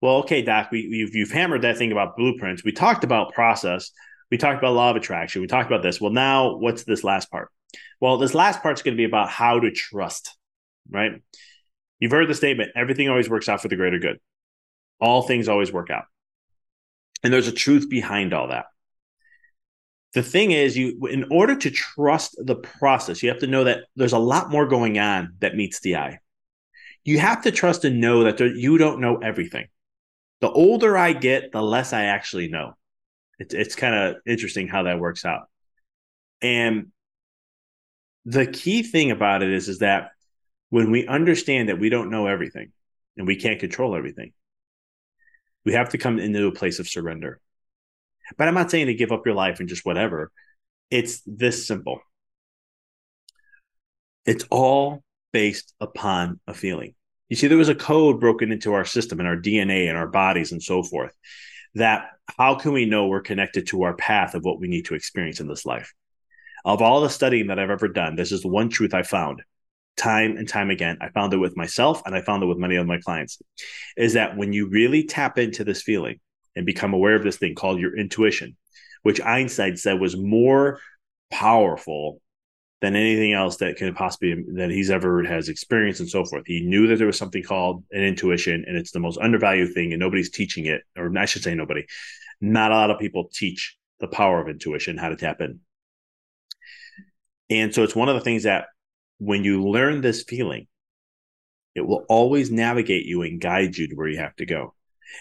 well, 0.00 0.16
okay, 0.16 0.42
Doc, 0.42 0.70
we, 0.70 0.80
you've, 0.80 1.14
you've 1.14 1.30
hammered 1.30 1.62
that 1.62 1.78
thing 1.78 1.92
about 1.92 2.16
blueprints. 2.16 2.64
We 2.64 2.72
talked 2.72 3.04
about 3.04 3.32
process. 3.32 3.90
We 4.30 4.38
talked 4.38 4.58
about 4.58 4.74
law 4.74 4.90
of 4.90 4.96
attraction. 4.96 5.42
We 5.42 5.48
talked 5.48 5.70
about 5.70 5.82
this. 5.82 6.00
Well, 6.00 6.12
now 6.12 6.56
what's 6.56 6.84
this 6.84 7.04
last 7.04 7.30
part? 7.30 7.50
Well, 8.00 8.18
this 8.18 8.34
last 8.34 8.62
part's 8.62 8.82
going 8.82 8.96
to 8.96 9.00
be 9.00 9.04
about 9.04 9.28
how 9.28 9.60
to 9.60 9.70
trust, 9.70 10.36
right? 10.90 11.22
You've 11.98 12.12
heard 12.12 12.28
the 12.28 12.34
statement, 12.34 12.70
everything 12.74 13.08
always 13.08 13.28
works 13.28 13.48
out 13.48 13.60
for 13.60 13.68
the 13.68 13.76
greater 13.76 13.98
good 13.98 14.18
all 15.00 15.22
things 15.22 15.48
always 15.48 15.72
work 15.72 15.90
out. 15.90 16.04
And 17.22 17.32
there's 17.32 17.48
a 17.48 17.52
truth 17.52 17.88
behind 17.88 18.32
all 18.32 18.48
that. 18.48 18.66
The 20.12 20.22
thing 20.22 20.50
is, 20.50 20.76
you 20.76 21.06
in 21.06 21.26
order 21.30 21.54
to 21.56 21.70
trust 21.70 22.36
the 22.38 22.56
process, 22.56 23.22
you 23.22 23.28
have 23.28 23.40
to 23.40 23.46
know 23.46 23.64
that 23.64 23.84
there's 23.96 24.12
a 24.12 24.18
lot 24.18 24.50
more 24.50 24.66
going 24.66 24.98
on 24.98 25.34
that 25.38 25.54
meets 25.54 25.80
the 25.80 25.96
eye. 25.96 26.18
You 27.04 27.18
have 27.20 27.42
to 27.42 27.52
trust 27.52 27.84
and 27.84 28.00
know 28.00 28.24
that 28.24 28.36
there, 28.36 28.48
you 28.48 28.76
don't 28.76 29.00
know 29.00 29.18
everything. 29.18 29.68
The 30.40 30.50
older 30.50 30.96
I 30.96 31.12
get, 31.12 31.52
the 31.52 31.62
less 31.62 31.92
I 31.92 32.04
actually 32.04 32.48
know. 32.48 32.74
It's 33.38 33.74
kind 33.74 33.94
of 33.94 34.16
interesting 34.26 34.68
how 34.68 34.82
that 34.82 34.98
works 34.98 35.24
out. 35.24 35.48
And 36.42 36.88
the 38.24 38.46
key 38.46 38.82
thing 38.82 39.10
about 39.10 39.42
it 39.42 39.50
is, 39.50 39.68
is 39.68 39.78
that 39.78 40.10
when 40.68 40.90
we 40.90 41.06
understand 41.06 41.68
that 41.68 41.78
we 41.78 41.88
don't 41.88 42.10
know 42.10 42.26
everything 42.26 42.72
and 43.16 43.26
we 43.26 43.36
can't 43.36 43.60
control 43.60 43.96
everything, 43.96 44.32
we 45.64 45.72
have 45.72 45.90
to 45.90 45.98
come 45.98 46.18
into 46.18 46.46
a 46.46 46.52
place 46.52 46.78
of 46.78 46.88
surrender. 46.88 47.40
But 48.36 48.48
I'm 48.48 48.54
not 48.54 48.70
saying 48.70 48.86
to 48.86 48.94
give 48.94 49.12
up 49.12 49.26
your 49.26 49.34
life 49.34 49.60
and 49.60 49.68
just 49.68 49.84
whatever. 49.84 50.30
It's 50.90 51.22
this 51.26 51.66
simple. 51.66 52.00
It's 54.26 54.44
all 54.50 55.02
based 55.32 55.74
upon 55.80 56.40
a 56.46 56.54
feeling. 56.54 56.94
You 57.30 57.36
see, 57.36 57.46
there 57.46 57.56
was 57.56 57.68
a 57.68 57.74
code 57.76 58.20
broken 58.20 58.50
into 58.50 58.74
our 58.74 58.84
system 58.84 59.20
and 59.20 59.28
our 59.28 59.36
DNA 59.36 59.88
and 59.88 59.96
our 59.96 60.08
bodies 60.08 60.52
and 60.52 60.62
so 60.62 60.82
forth. 60.82 61.14
That 61.76 62.10
how 62.36 62.56
can 62.56 62.72
we 62.72 62.84
know 62.84 63.06
we're 63.06 63.20
connected 63.20 63.68
to 63.68 63.84
our 63.84 63.94
path 63.94 64.34
of 64.34 64.44
what 64.44 64.60
we 64.60 64.68
need 64.68 64.86
to 64.86 64.94
experience 64.94 65.38
in 65.40 65.46
this 65.46 65.64
life? 65.64 65.94
Of 66.64 66.82
all 66.82 67.00
the 67.00 67.08
studying 67.08 67.46
that 67.46 67.58
I've 67.60 67.70
ever 67.70 67.88
done, 67.88 68.16
this 68.16 68.32
is 68.32 68.42
the 68.42 68.48
one 68.48 68.68
truth 68.68 68.92
I 68.92 69.04
found 69.04 69.42
time 69.96 70.36
and 70.36 70.48
time 70.48 70.70
again. 70.70 70.98
I 71.00 71.10
found 71.10 71.32
it 71.32 71.38
with 71.38 71.56
myself 71.56 72.02
and 72.04 72.14
I 72.14 72.22
found 72.22 72.42
it 72.42 72.46
with 72.46 72.58
many 72.58 72.76
of 72.76 72.86
my 72.86 72.98
clients 72.98 73.40
is 73.96 74.14
that 74.14 74.36
when 74.36 74.52
you 74.52 74.68
really 74.68 75.04
tap 75.04 75.38
into 75.38 75.62
this 75.62 75.82
feeling 75.82 76.18
and 76.56 76.66
become 76.66 76.94
aware 76.94 77.14
of 77.14 77.22
this 77.22 77.36
thing 77.36 77.54
called 77.54 77.80
your 77.80 77.96
intuition, 77.96 78.56
which 79.02 79.20
Einstein 79.20 79.76
said 79.76 80.00
was 80.00 80.16
more 80.16 80.80
powerful 81.30 82.20
than 82.80 82.96
anything 82.96 83.32
else 83.32 83.56
that 83.56 83.76
can 83.76 83.94
possibly 83.94 84.42
that 84.54 84.70
he's 84.70 84.90
ever 84.90 85.22
has 85.24 85.48
experienced 85.48 86.00
and 86.00 86.08
so 86.08 86.24
forth. 86.24 86.44
He 86.46 86.62
knew 86.62 86.86
that 86.86 86.96
there 86.96 87.06
was 87.06 87.18
something 87.18 87.42
called 87.42 87.84
an 87.90 88.02
intuition 88.02 88.64
and 88.66 88.76
it's 88.76 88.92
the 88.92 89.00
most 89.00 89.18
undervalued 89.18 89.74
thing 89.74 89.92
and 89.92 90.00
nobody's 90.00 90.30
teaching 90.30 90.66
it 90.66 90.82
or 90.96 91.12
I 91.18 91.26
should 91.26 91.42
say 91.42 91.54
nobody. 91.54 91.84
Not 92.40 92.72
a 92.72 92.74
lot 92.74 92.90
of 92.90 92.98
people 92.98 93.28
teach 93.32 93.76
the 94.00 94.08
power 94.08 94.40
of 94.40 94.48
intuition, 94.48 94.96
how 94.96 95.10
to 95.10 95.16
tap 95.16 95.42
in. 95.42 95.60
And 97.50 97.74
so 97.74 97.82
it's 97.82 97.96
one 97.96 98.08
of 98.08 98.14
the 98.14 98.22
things 98.22 98.44
that 98.44 98.66
when 99.18 99.44
you 99.44 99.68
learn 99.68 100.00
this 100.00 100.22
feeling, 100.22 100.66
it 101.74 101.82
will 101.82 102.04
always 102.08 102.50
navigate 102.50 103.04
you 103.04 103.22
and 103.22 103.40
guide 103.40 103.76
you 103.76 103.88
to 103.88 103.94
where 103.94 104.08
you 104.08 104.18
have 104.18 104.34
to 104.36 104.46
go. 104.46 104.74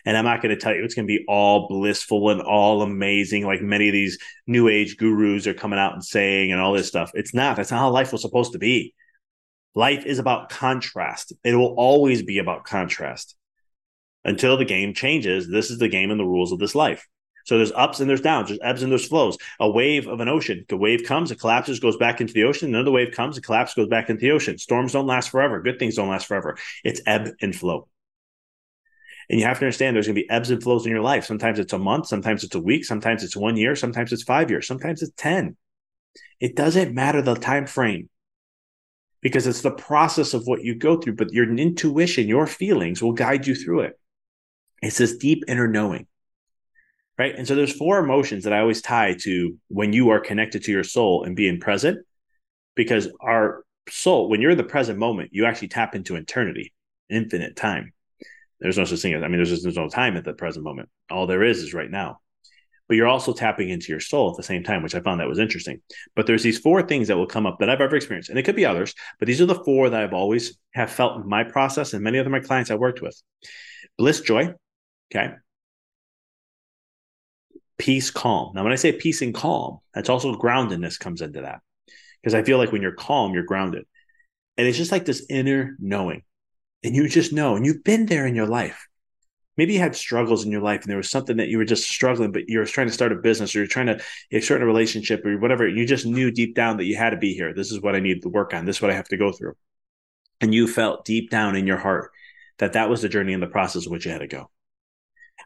And 0.06 0.17
I'm 0.17 0.25
not 0.25 0.41
going 0.41 0.56
to 0.56 0.62
tell 0.62 0.75
you 0.75 0.84
it's 0.84 0.95
going 0.95 1.08
to 1.08 1.17
be 1.17 1.25
all 1.28 1.67
blissful 1.67 2.30
and 2.30 2.41
all 2.41 2.82
amazing, 2.82 3.45
like 3.45 3.62
many 3.62 3.88
of 3.88 3.93
these 3.93 4.17
new 4.47 4.67
age 4.67 4.97
gurus 4.97 5.47
are 5.47 5.54
coming 5.54 5.80
out 5.80 5.93
and 5.93 6.04
saying 6.04 6.52
and 6.52 6.62
all 6.62 6.73
this 6.73 6.88
stuff. 6.88 7.12
It's 7.13 7.34
not. 7.34 7.58
That's 7.58 7.71
not 7.71 7.80
how 7.80 7.91
life 7.91 8.12
was 8.12 8.21
supposed 8.21 8.54
to 8.54 8.60
be. 8.60 8.93
Life 9.75 10.06
is 10.06 10.19
about 10.19 10.49
contrast. 10.49 11.34
It 11.43 11.56
will 11.56 11.75
always 11.78 12.23
be 12.23 12.39
about 12.39 12.65
contrast 12.65 13.36
until 14.25 14.58
the 14.58 14.65
game 14.65 14.93
changes. 14.93 15.47
This 15.47 15.69
is 15.69 15.78
the 15.78 15.88
game 15.88 16.12
and 16.12 16.19
the 16.19 16.25
rules 16.25 16.52
of 16.52 16.60
this 16.60 16.75
life. 16.75 17.08
So 17.45 17.58
there's 17.58 17.71
ups 17.71 17.99
and 17.99 18.08
there's 18.08 18.21
downs, 18.21 18.49
there's 18.49 18.60
ebbs 18.62 18.84
and 18.84 18.91
there's 18.91 19.08
flows. 19.08 19.38
A 19.60 19.67
wave 19.69 20.08
of 20.08 20.19
an 20.19 20.28
ocean, 20.28 20.65
the 20.69 20.78
wave 20.78 21.04
comes, 21.04 21.32
it 21.32 21.39
collapses, 21.39 21.80
goes 21.80 21.97
back 21.97 22.21
into 22.21 22.34
the 22.34 22.43
ocean. 22.43 22.69
Another 22.69 22.91
wave 22.91 23.12
comes, 23.12 23.38
it 23.39 23.43
collapses, 23.43 23.75
goes 23.75 23.88
back 23.88 24.10
into 24.10 24.21
the 24.21 24.32
ocean. 24.32 24.60
Storms 24.60 24.93
don't 24.93 25.08
last 25.08 25.30
forever. 25.30 25.60
Good 25.62 25.80
things 25.80 25.95
don't 25.95 26.10
last 26.10 26.28
forever. 26.28 26.58
It's 26.84 27.02
ebb 27.08 27.30
and 27.41 27.56
flow. 27.56 27.88
And 29.29 29.39
you 29.39 29.45
have 29.45 29.59
to 29.59 29.65
understand 29.65 29.95
there's 29.95 30.07
going 30.07 30.15
to 30.15 30.21
be 30.21 30.29
ebbs 30.29 30.49
and 30.49 30.61
flows 30.61 30.85
in 30.85 30.91
your 30.91 31.01
life. 31.01 31.25
Sometimes 31.25 31.59
it's 31.59 31.73
a 31.73 31.77
month, 31.77 32.07
sometimes 32.07 32.43
it's 32.43 32.55
a 32.55 32.59
week, 32.59 32.83
sometimes 32.85 33.23
it's 33.23 33.35
one 33.35 33.57
year, 33.57 33.75
sometimes 33.75 34.11
it's 34.11 34.23
five 34.23 34.49
years, 34.49 34.65
sometimes 34.65 35.01
it's 35.01 35.13
10. 35.17 35.55
It 36.39 36.55
doesn't 36.55 36.95
matter 36.95 37.21
the 37.21 37.35
time 37.35 37.67
frame 37.67 38.09
because 39.21 39.45
it's 39.45 39.61
the 39.61 39.71
process 39.71 40.33
of 40.33 40.43
what 40.45 40.63
you 40.63 40.73
go 40.73 40.97
through, 40.97 41.15
but 41.15 41.31
your 41.31 41.53
intuition, 41.53 42.27
your 42.27 42.47
feelings 42.47 43.03
will 43.03 43.11
guide 43.11 43.45
you 43.45 43.53
through 43.53 43.81
it. 43.81 43.99
It's 44.81 44.97
this 44.97 45.17
deep 45.17 45.43
inner 45.47 45.67
knowing 45.67 46.07
right? 47.19 47.35
And 47.35 47.45
so 47.45 47.53
there's 47.53 47.75
four 47.75 47.99
emotions 47.99 48.45
that 48.45 48.53
I 48.53 48.61
always 48.61 48.81
tie 48.81 49.13
to 49.19 49.55
when 49.67 49.91
you 49.91 50.09
are 50.09 50.21
connected 50.21 50.63
to 50.63 50.71
your 50.71 50.85
soul 50.85 51.25
and 51.25 51.35
being 51.35 51.59
present, 51.59 51.99
because 52.75 53.09
our 53.19 53.65
soul, 53.89 54.29
when 54.29 54.41
you're 54.41 54.51
in 54.51 54.57
the 54.57 54.63
present 54.63 54.97
moment, 54.97 55.31
you 55.33 55.45
actually 55.45 55.67
tap 55.67 55.93
into 55.93 56.15
eternity, 56.15 56.73
infinite 57.09 57.57
time. 57.57 57.91
There's 58.59 58.77
no 58.77 58.85
such 58.85 58.99
thing 58.99 59.13
as, 59.13 59.23
I 59.23 59.27
mean, 59.27 59.37
there's 59.37 59.49
just, 59.49 59.63
there's 59.63 59.77
no 59.77 59.89
time 59.89 60.17
at 60.17 60.25
the 60.25 60.33
present 60.33 60.65
moment. 60.65 60.89
All 61.09 61.27
there 61.27 61.43
is 61.43 61.59
is 61.59 61.73
right 61.73 61.89
now. 61.89 62.19
But 62.87 62.97
you're 62.97 63.07
also 63.07 63.33
tapping 63.33 63.69
into 63.69 63.91
your 63.91 63.99
soul 63.99 64.31
at 64.31 64.37
the 64.37 64.43
same 64.43 64.63
time, 64.63 64.81
which 64.81 64.95
I 64.95 64.99
found 64.99 65.19
that 65.19 65.27
was 65.27 65.39
interesting. 65.39 65.81
But 66.15 66.25
there's 66.25 66.43
these 66.43 66.57
four 66.57 66.81
things 66.81 67.07
that 67.07 67.17
will 67.17 67.27
come 67.27 67.45
up 67.45 67.59
that 67.59 67.69
I've 67.69 67.81
ever 67.81 67.95
experienced, 67.95 68.29
and 68.29 68.39
it 68.39 68.43
could 68.43 68.55
be 68.55 68.65
others, 68.65 68.95
but 69.19 69.27
these 69.27 69.39
are 69.41 69.45
the 69.45 69.63
four 69.63 69.89
that 69.89 70.01
I've 70.01 70.13
always 70.13 70.57
have 70.73 70.89
felt 70.91 71.21
in 71.21 71.29
my 71.29 71.43
process 71.43 71.93
and 71.93 72.03
many 72.03 72.17
of 72.17 72.27
my 72.27 72.39
clients 72.39 72.71
I 72.71 72.75
worked 72.75 73.01
with. 73.01 73.21
Bliss, 73.97 74.21
joy, 74.21 74.53
okay, 75.13 75.35
peace, 77.77 78.11
calm. 78.11 78.53
Now, 78.53 78.63
when 78.63 78.73
I 78.73 78.75
say 78.75 78.91
peace 78.91 79.21
and 79.21 79.33
calm, 79.33 79.79
that's 79.93 80.09
also 80.09 80.35
groundedness 80.35 80.99
comes 80.99 81.21
into 81.21 81.41
that 81.41 81.61
because 82.21 82.33
I 82.35 82.43
feel 82.43 82.57
like 82.57 82.71
when 82.71 82.81
you're 82.81 82.91
calm, 82.91 83.33
you're 83.33 83.43
grounded. 83.43 83.85
And 84.57 84.67
it's 84.67 84.77
just 84.77 84.91
like 84.91 85.05
this 85.05 85.25
inner 85.29 85.75
knowing. 85.79 86.23
And 86.83 86.95
you 86.95 87.07
just 87.07 87.33
know, 87.33 87.55
and 87.55 87.65
you've 87.65 87.83
been 87.83 88.05
there 88.05 88.25
in 88.25 88.35
your 88.35 88.47
life. 88.47 88.87
Maybe 89.57 89.73
you 89.73 89.79
had 89.79 89.95
struggles 89.95 90.45
in 90.45 90.51
your 90.51 90.61
life 90.61 90.83
and 90.83 90.89
there 90.89 90.97
was 90.97 91.09
something 91.09 91.37
that 91.37 91.49
you 91.49 91.57
were 91.57 91.65
just 91.65 91.89
struggling, 91.89 92.31
but 92.31 92.47
you 92.47 92.59
were 92.59 92.65
trying 92.65 92.87
to 92.87 92.93
start 92.93 93.11
a 93.11 93.15
business 93.15 93.53
or 93.53 93.59
you're 93.59 93.67
trying 93.67 93.87
to 93.87 94.41
start 94.41 94.61
a 94.61 94.65
relationship 94.65 95.25
or 95.25 95.37
whatever. 95.37 95.67
You 95.67 95.85
just 95.85 96.05
knew 96.05 96.31
deep 96.31 96.55
down 96.55 96.77
that 96.77 96.85
you 96.85 96.95
had 96.95 97.09
to 97.09 97.17
be 97.17 97.33
here. 97.33 97.53
This 97.53 97.69
is 97.69 97.81
what 97.81 97.95
I 97.95 97.99
need 97.99 98.21
to 98.21 98.29
work 98.29 98.53
on. 98.53 98.63
This 98.63 98.77
is 98.77 98.81
what 98.81 98.91
I 98.91 98.95
have 98.95 99.09
to 99.09 99.17
go 99.17 99.33
through. 99.33 99.55
And 100.39 100.55
you 100.55 100.65
felt 100.65 101.03
deep 101.03 101.29
down 101.29 101.57
in 101.57 101.67
your 101.67 101.77
heart 101.77 102.11
that 102.59 102.73
that 102.73 102.89
was 102.89 103.01
the 103.01 103.09
journey 103.09 103.33
and 103.33 103.43
the 103.43 103.47
process 103.47 103.85
of 103.85 103.91
which 103.91 104.05
you 104.05 104.11
had 104.13 104.19
to 104.19 104.27
go. 104.27 104.49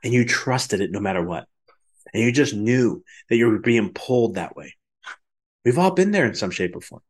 And 0.03 0.13
you 0.13 0.25
trusted 0.25 0.79
it 0.79 0.91
no 0.91 0.99
matter 0.99 1.23
what 1.23 1.47
and 2.13 2.23
you 2.23 2.31
just 2.31 2.53
knew 2.53 3.03
that 3.29 3.35
you 3.35 3.47
were 3.47 3.59
being 3.59 3.91
pulled 3.93 4.35
that 4.35 4.55
way. 4.55 4.75
We've 5.65 5.79
all 5.79 5.91
been 5.91 6.11
there 6.11 6.25
in 6.25 6.35
some 6.35 6.51
shape 6.51 6.75
or 6.75 6.81
form. 6.81 7.01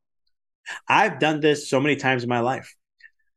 I've 0.87 1.19
done 1.19 1.41
this 1.41 1.69
so 1.69 1.79
many 1.79 1.97
times 1.97 2.23
in 2.23 2.29
my 2.29 2.39
life. 2.39 2.73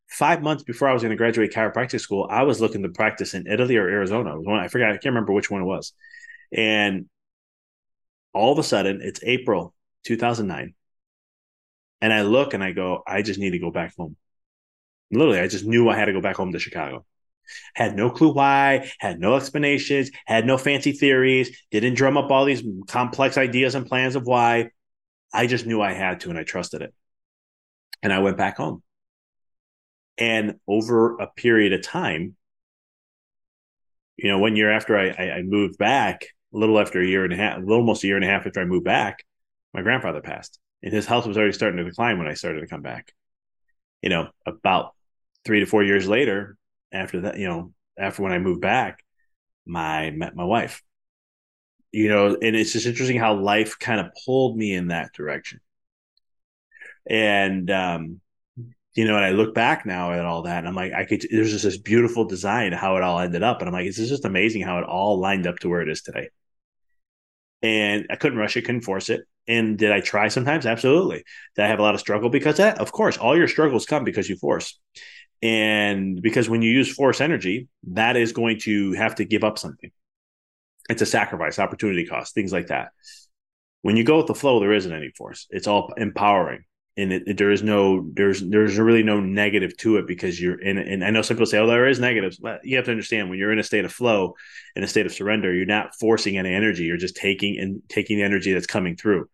Five 0.08 0.42
months 0.42 0.62
before 0.62 0.88
I 0.88 0.92
was 0.92 1.02
going 1.02 1.10
to 1.10 1.16
graduate 1.16 1.52
chiropractic 1.52 2.00
school, 2.00 2.26
I 2.30 2.44
was 2.44 2.60
looking 2.60 2.82
to 2.82 2.88
practice 2.88 3.34
in 3.34 3.46
Italy 3.46 3.76
or 3.76 3.88
Arizona. 3.88 4.36
I 4.52 4.68
forgot, 4.68 4.90
I 4.90 4.92
can't 4.92 5.06
remember 5.06 5.32
which 5.32 5.50
one 5.50 5.62
it 5.62 5.66
was. 5.66 5.92
And 6.52 7.06
all 8.32 8.52
of 8.52 8.58
a 8.58 8.62
sudden, 8.62 9.00
it's 9.02 9.20
April 9.22 9.74
2009. 10.04 10.74
And 12.00 12.12
I 12.12 12.22
look 12.22 12.54
and 12.54 12.62
I 12.62 12.72
go, 12.72 13.02
I 13.06 13.22
just 13.22 13.40
need 13.40 13.50
to 13.50 13.58
go 13.58 13.70
back 13.70 13.94
home. 13.96 14.16
Literally, 15.10 15.40
I 15.40 15.48
just 15.48 15.64
knew 15.64 15.88
I 15.88 15.96
had 15.96 16.06
to 16.06 16.12
go 16.12 16.20
back 16.20 16.36
home 16.36 16.52
to 16.52 16.58
Chicago. 16.58 17.04
Had 17.74 17.96
no 17.96 18.10
clue 18.10 18.32
why, 18.32 18.90
had 18.98 19.20
no 19.20 19.36
explanations, 19.36 20.10
had 20.26 20.46
no 20.46 20.58
fancy 20.58 20.92
theories, 20.92 21.56
didn't 21.70 21.94
drum 21.94 22.16
up 22.16 22.30
all 22.30 22.44
these 22.44 22.62
complex 22.88 23.38
ideas 23.38 23.74
and 23.74 23.86
plans 23.86 24.16
of 24.16 24.24
why. 24.24 24.70
I 25.32 25.46
just 25.46 25.66
knew 25.66 25.80
I 25.80 25.92
had 25.92 26.20
to 26.20 26.30
and 26.30 26.38
I 26.38 26.42
trusted 26.44 26.82
it. 26.82 26.92
And 28.02 28.12
I 28.12 28.18
went 28.18 28.36
back 28.36 28.56
home. 28.56 28.82
And 30.18 30.58
over 30.66 31.18
a 31.18 31.26
period 31.26 31.72
of 31.72 31.82
time, 31.82 32.36
you 34.16 34.30
know, 34.30 34.38
one 34.38 34.56
year 34.56 34.70
after 34.70 34.96
I, 34.96 35.10
I 35.10 35.42
moved 35.42 35.78
back, 35.78 36.26
a 36.54 36.58
little 36.58 36.78
after 36.78 37.00
a 37.00 37.06
year 37.06 37.24
and 37.24 37.32
a 37.32 37.36
half, 37.36 37.58
a 37.58 37.60
little 37.60 37.76
almost 37.76 38.02
a 38.02 38.06
year 38.06 38.16
and 38.16 38.24
a 38.24 38.28
half 38.28 38.46
after 38.46 38.60
I 38.60 38.64
moved 38.64 38.84
back, 38.84 39.24
my 39.74 39.82
grandfather 39.82 40.22
passed, 40.22 40.58
and 40.82 40.92
his 40.92 41.06
health 41.06 41.26
was 41.26 41.36
already 41.36 41.52
starting 41.52 41.76
to 41.78 41.84
decline 41.84 42.18
when 42.18 42.28
I 42.28 42.34
started 42.34 42.60
to 42.60 42.66
come 42.66 42.82
back. 42.82 43.12
You 44.02 44.08
know, 44.08 44.28
about 44.46 44.94
three 45.44 45.60
to 45.60 45.66
four 45.66 45.82
years 45.82 46.08
later, 46.08 46.56
after 46.92 47.22
that, 47.22 47.38
you 47.38 47.46
know, 47.46 47.72
after 47.98 48.22
when 48.22 48.32
I 48.32 48.38
moved 48.38 48.62
back, 48.62 49.04
my 49.66 50.10
met 50.10 50.34
my 50.34 50.44
wife. 50.44 50.82
You 51.92 52.08
know, 52.08 52.36
and 52.40 52.56
it's 52.56 52.72
just 52.72 52.86
interesting 52.86 53.18
how 53.18 53.34
life 53.34 53.78
kind 53.78 54.00
of 54.00 54.12
pulled 54.24 54.56
me 54.56 54.74
in 54.74 54.88
that 54.88 55.12
direction. 55.12 55.60
And 57.08 57.70
um, 57.70 58.20
you 58.96 59.04
know, 59.04 59.14
and 59.14 59.24
I 59.24 59.30
look 59.30 59.54
back 59.54 59.84
now 59.84 60.12
at 60.12 60.24
all 60.24 60.42
that, 60.42 60.58
and 60.58 60.66
I'm 60.66 60.74
like, 60.74 60.94
I 60.94 61.04
could. 61.04 61.22
There's 61.30 61.52
just 61.52 61.64
this 61.64 61.76
beautiful 61.76 62.24
design 62.24 62.72
how 62.72 62.96
it 62.96 63.02
all 63.02 63.20
ended 63.20 63.42
up, 63.42 63.60
and 63.60 63.68
I'm 63.68 63.74
like, 63.74 63.84
it's 63.84 63.98
just 63.98 64.24
amazing 64.24 64.62
how 64.62 64.78
it 64.78 64.84
all 64.84 65.20
lined 65.20 65.46
up 65.46 65.58
to 65.60 65.68
where 65.68 65.82
it 65.82 65.90
is 65.90 66.00
today. 66.00 66.30
And 67.62 68.06
I 68.10 68.16
couldn't 68.16 68.38
rush 68.38 68.56
it, 68.56 68.62
couldn't 68.62 68.82
force 68.82 69.10
it. 69.10 69.20
And 69.46 69.76
did 69.78 69.92
I 69.92 70.00
try 70.00 70.28
sometimes? 70.28 70.64
Absolutely. 70.64 71.24
Did 71.54 71.64
I 71.64 71.68
have 71.68 71.78
a 71.78 71.82
lot 71.82 71.94
of 71.94 72.00
struggle 72.00 72.30
because 72.30 72.56
that? 72.56 72.78
Of 72.78 72.90
course, 72.90 73.18
all 73.18 73.36
your 73.36 73.48
struggles 73.48 73.84
come 73.84 74.02
because 74.02 74.30
you 74.30 74.36
force. 74.36 74.78
And 75.42 76.20
because 76.22 76.48
when 76.48 76.62
you 76.62 76.70
use 76.70 76.92
force 76.92 77.20
energy, 77.20 77.68
that 77.88 78.16
is 78.16 78.32
going 78.32 78.60
to 78.60 78.92
have 78.94 79.16
to 79.16 79.26
give 79.26 79.44
up 79.44 79.58
something. 79.58 79.90
It's 80.88 81.02
a 81.02 81.06
sacrifice, 81.06 81.58
opportunity 81.58 82.06
cost, 82.06 82.34
things 82.34 82.52
like 82.52 82.68
that. 82.68 82.88
When 83.82 83.96
you 83.96 84.04
go 84.04 84.16
with 84.16 84.26
the 84.26 84.34
flow, 84.34 84.58
there 84.58 84.72
isn't 84.72 84.92
any 84.92 85.10
force. 85.10 85.46
It's 85.50 85.66
all 85.66 85.92
empowering 85.98 86.64
and 86.96 87.12
it, 87.12 87.24
it, 87.26 87.36
there 87.36 87.50
is 87.50 87.62
no 87.62 88.08
there's 88.14 88.40
there's 88.40 88.78
really 88.78 89.02
no 89.02 89.20
negative 89.20 89.76
to 89.76 89.98
it 89.98 90.06
because 90.06 90.40
you're 90.40 90.60
in 90.60 90.78
and 90.78 91.04
I 91.04 91.10
know 91.10 91.22
some 91.22 91.36
people 91.36 91.46
say 91.46 91.58
oh 91.58 91.66
there 91.66 91.86
is 91.86 92.00
negatives. 92.00 92.38
But 92.38 92.64
you 92.64 92.76
have 92.76 92.86
to 92.86 92.90
understand 92.90 93.28
when 93.28 93.38
you're 93.38 93.52
in 93.52 93.58
a 93.58 93.64
state 93.64 93.84
of 93.84 93.92
flow 93.92 94.34
in 94.74 94.82
a 94.82 94.88
state 94.88 95.06
of 95.06 95.12
surrender 95.12 95.52
you're 95.52 95.66
not 95.66 95.94
forcing 95.98 96.38
any 96.38 96.54
energy. 96.54 96.84
You're 96.84 96.96
just 96.96 97.16
taking 97.16 97.58
and 97.58 97.82
taking 97.88 98.16
the 98.16 98.24
energy 98.24 98.52
that's 98.52 98.66
coming 98.66 98.96
through. 98.96 99.28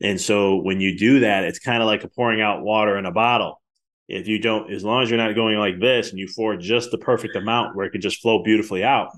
And 0.00 0.20
so 0.20 0.56
when 0.56 0.80
you 0.80 0.98
do 0.98 1.20
that 1.20 1.44
it's 1.44 1.60
kind 1.60 1.82
of 1.82 1.86
like 1.86 2.04
a 2.04 2.08
pouring 2.08 2.40
out 2.40 2.62
water 2.62 2.98
in 2.98 3.06
a 3.06 3.12
bottle. 3.12 3.60
If 4.08 4.26
you 4.26 4.38
don't 4.38 4.72
as 4.72 4.84
long 4.84 5.02
as 5.02 5.10
you're 5.10 5.18
not 5.18 5.34
going 5.34 5.56
like 5.56 5.80
this 5.80 6.10
and 6.10 6.18
you 6.18 6.28
pour 6.34 6.56
just 6.56 6.90
the 6.90 6.98
perfect 6.98 7.36
amount 7.36 7.76
where 7.76 7.86
it 7.86 7.90
can 7.90 8.00
just 8.00 8.20
flow 8.20 8.42
beautifully 8.42 8.82
out 8.82 9.10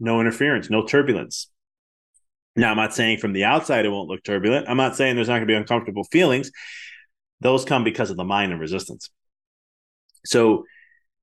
no 0.00 0.20
interference 0.20 0.68
no 0.68 0.84
turbulence. 0.84 1.48
Now 2.56 2.72
i'm 2.72 2.76
not 2.76 2.92
saying 2.92 3.18
from 3.18 3.32
the 3.32 3.44
outside 3.44 3.86
it 3.86 3.90
won't 3.90 4.08
look 4.08 4.24
turbulent. 4.24 4.68
I'm 4.68 4.76
not 4.76 4.96
saying 4.96 5.14
there's 5.14 5.28
not 5.28 5.34
going 5.34 5.46
to 5.46 5.52
be 5.52 5.54
uncomfortable 5.54 6.04
feelings 6.04 6.50
those 7.40 7.64
come 7.64 7.84
because 7.84 8.10
of 8.10 8.16
the 8.16 8.24
mind 8.24 8.52
and 8.52 8.60
resistance. 8.60 9.10
So, 10.24 10.64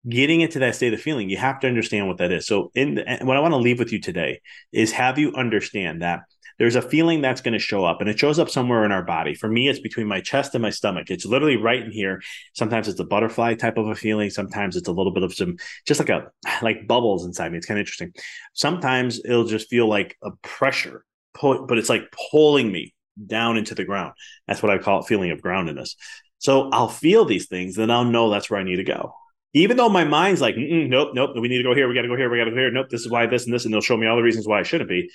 getting 0.07 0.41
into 0.41 0.59
that 0.59 0.75
state 0.75 0.93
of 0.93 1.01
feeling, 1.01 1.29
you 1.29 1.37
have 1.37 1.59
to 1.59 1.67
understand 1.67 2.07
what 2.07 2.17
that 2.17 2.31
is. 2.31 2.47
So, 2.47 2.71
in 2.73 2.95
the, 2.95 3.19
what 3.21 3.37
I 3.37 3.39
want 3.39 3.53
to 3.53 3.57
leave 3.57 3.79
with 3.79 3.91
you 3.91 3.99
today 3.99 4.41
is 4.71 4.91
have 4.93 5.17
you 5.17 5.33
understand 5.33 6.01
that 6.01 6.21
there's 6.57 6.75
a 6.75 6.81
feeling 6.81 7.21
that's 7.21 7.41
going 7.41 7.53
to 7.53 7.59
show 7.59 7.85
up 7.85 8.01
and 8.01 8.09
it 8.09 8.19
shows 8.19 8.39
up 8.39 8.49
somewhere 8.49 8.83
in 8.83 8.91
our 8.91 9.03
body. 9.03 9.35
For 9.35 9.47
me, 9.47 9.67
it's 9.67 9.79
between 9.79 10.07
my 10.07 10.21
chest 10.21 10.55
and 10.55 10.61
my 10.61 10.69
stomach. 10.69 11.09
It's 11.09 11.25
literally 11.25 11.57
right 11.57 11.83
in 11.83 11.91
here. 11.91 12.21
Sometimes 12.53 12.87
it's 12.87 12.99
a 12.99 13.05
butterfly 13.05 13.55
type 13.55 13.77
of 13.77 13.87
a 13.87 13.95
feeling. 13.95 14.29
Sometimes 14.29 14.75
it's 14.75 14.87
a 14.87 14.91
little 14.91 15.13
bit 15.13 15.23
of 15.23 15.33
some, 15.33 15.57
just 15.85 15.99
like 15.99 16.09
a, 16.09 16.31
like 16.61 16.87
bubbles 16.87 17.25
inside 17.25 17.51
me. 17.51 17.57
It's 17.57 17.67
kind 17.67 17.77
of 17.77 17.81
interesting. 17.81 18.13
Sometimes 18.53 19.21
it'll 19.23 19.45
just 19.45 19.69
feel 19.69 19.87
like 19.87 20.17
a 20.23 20.31
pressure, 20.41 21.05
but 21.39 21.77
it's 21.77 21.89
like 21.89 22.11
pulling 22.31 22.71
me 22.71 22.93
down 23.25 23.57
into 23.57 23.75
the 23.75 23.85
ground. 23.85 24.13
That's 24.47 24.61
what 24.61 24.71
I 24.71 24.77
call 24.77 24.99
it 24.99 25.07
feeling 25.07 25.31
of 25.31 25.41
groundedness. 25.41 25.95
So 26.39 26.69
I'll 26.69 26.87
feel 26.87 27.25
these 27.25 27.47
things, 27.47 27.75
then 27.75 27.89
I'll 27.89 28.05
know 28.05 28.29
that's 28.29 28.49
where 28.49 28.59
I 28.59 28.63
need 28.63 28.75
to 28.77 28.83
go. 28.83 29.13
Even 29.53 29.77
though 29.77 29.89
my 29.89 30.03
mind's 30.03 30.41
like, 30.41 30.55
nope, 30.57 31.11
nope, 31.13 31.31
we 31.35 31.47
need 31.47 31.57
to 31.57 31.63
go 31.63 31.73
here, 31.73 31.87
we 31.87 31.95
got 31.95 32.03
to 32.03 32.07
go 32.07 32.15
here, 32.15 32.29
we 32.29 32.37
got 32.37 32.45
to 32.45 32.51
go 32.51 32.57
here. 32.57 32.71
Nope, 32.71 32.89
this 32.89 33.01
is 33.01 33.09
why 33.09 33.25
this 33.25 33.45
and 33.45 33.53
this, 33.53 33.65
and 33.65 33.73
they'll 33.73 33.81
show 33.81 33.97
me 33.97 34.05
all 34.05 34.15
the 34.15 34.21
reasons 34.21 34.47
why 34.47 34.59
I 34.59 34.63
shouldn't 34.63 34.89
be. 34.89 35.09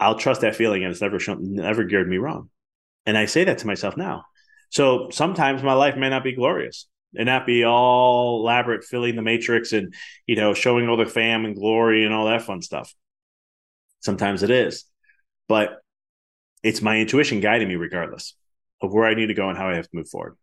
I'll 0.00 0.18
trust 0.18 0.40
that 0.40 0.56
feeling, 0.56 0.82
and 0.82 0.90
it's 0.90 1.00
never 1.00 1.20
shown, 1.20 1.54
never 1.54 1.84
geared 1.84 2.08
me 2.08 2.16
wrong. 2.16 2.50
And 3.06 3.16
I 3.16 3.26
say 3.26 3.44
that 3.44 3.58
to 3.58 3.66
myself 3.66 3.96
now. 3.96 4.24
So 4.70 5.10
sometimes 5.10 5.62
my 5.62 5.74
life 5.74 5.96
may 5.96 6.08
not 6.08 6.24
be 6.24 6.34
glorious 6.34 6.88
and 7.14 7.26
not 7.26 7.46
be 7.46 7.64
all 7.64 8.40
elaborate, 8.40 8.84
filling 8.84 9.16
the 9.16 9.22
matrix 9.22 9.72
and 9.72 9.94
you 10.26 10.34
know 10.34 10.54
showing 10.54 10.88
all 10.88 10.96
the 10.96 11.06
fam 11.06 11.44
and 11.44 11.54
glory 11.54 12.04
and 12.04 12.14
all 12.14 12.26
that 12.26 12.42
fun 12.42 12.62
stuff. 12.62 12.92
Sometimes 14.00 14.42
it 14.42 14.50
is, 14.50 14.84
but 15.46 15.76
it's 16.62 16.82
my 16.82 16.98
intuition 16.98 17.40
guiding 17.40 17.68
me 17.68 17.76
regardless 17.76 18.34
of 18.80 18.92
where 18.92 19.06
I 19.06 19.14
need 19.14 19.26
to 19.26 19.34
go 19.34 19.48
and 19.48 19.58
how 19.58 19.68
I 19.68 19.76
have 19.76 19.88
to 19.88 19.96
move 19.96 20.08
forward. 20.08 20.36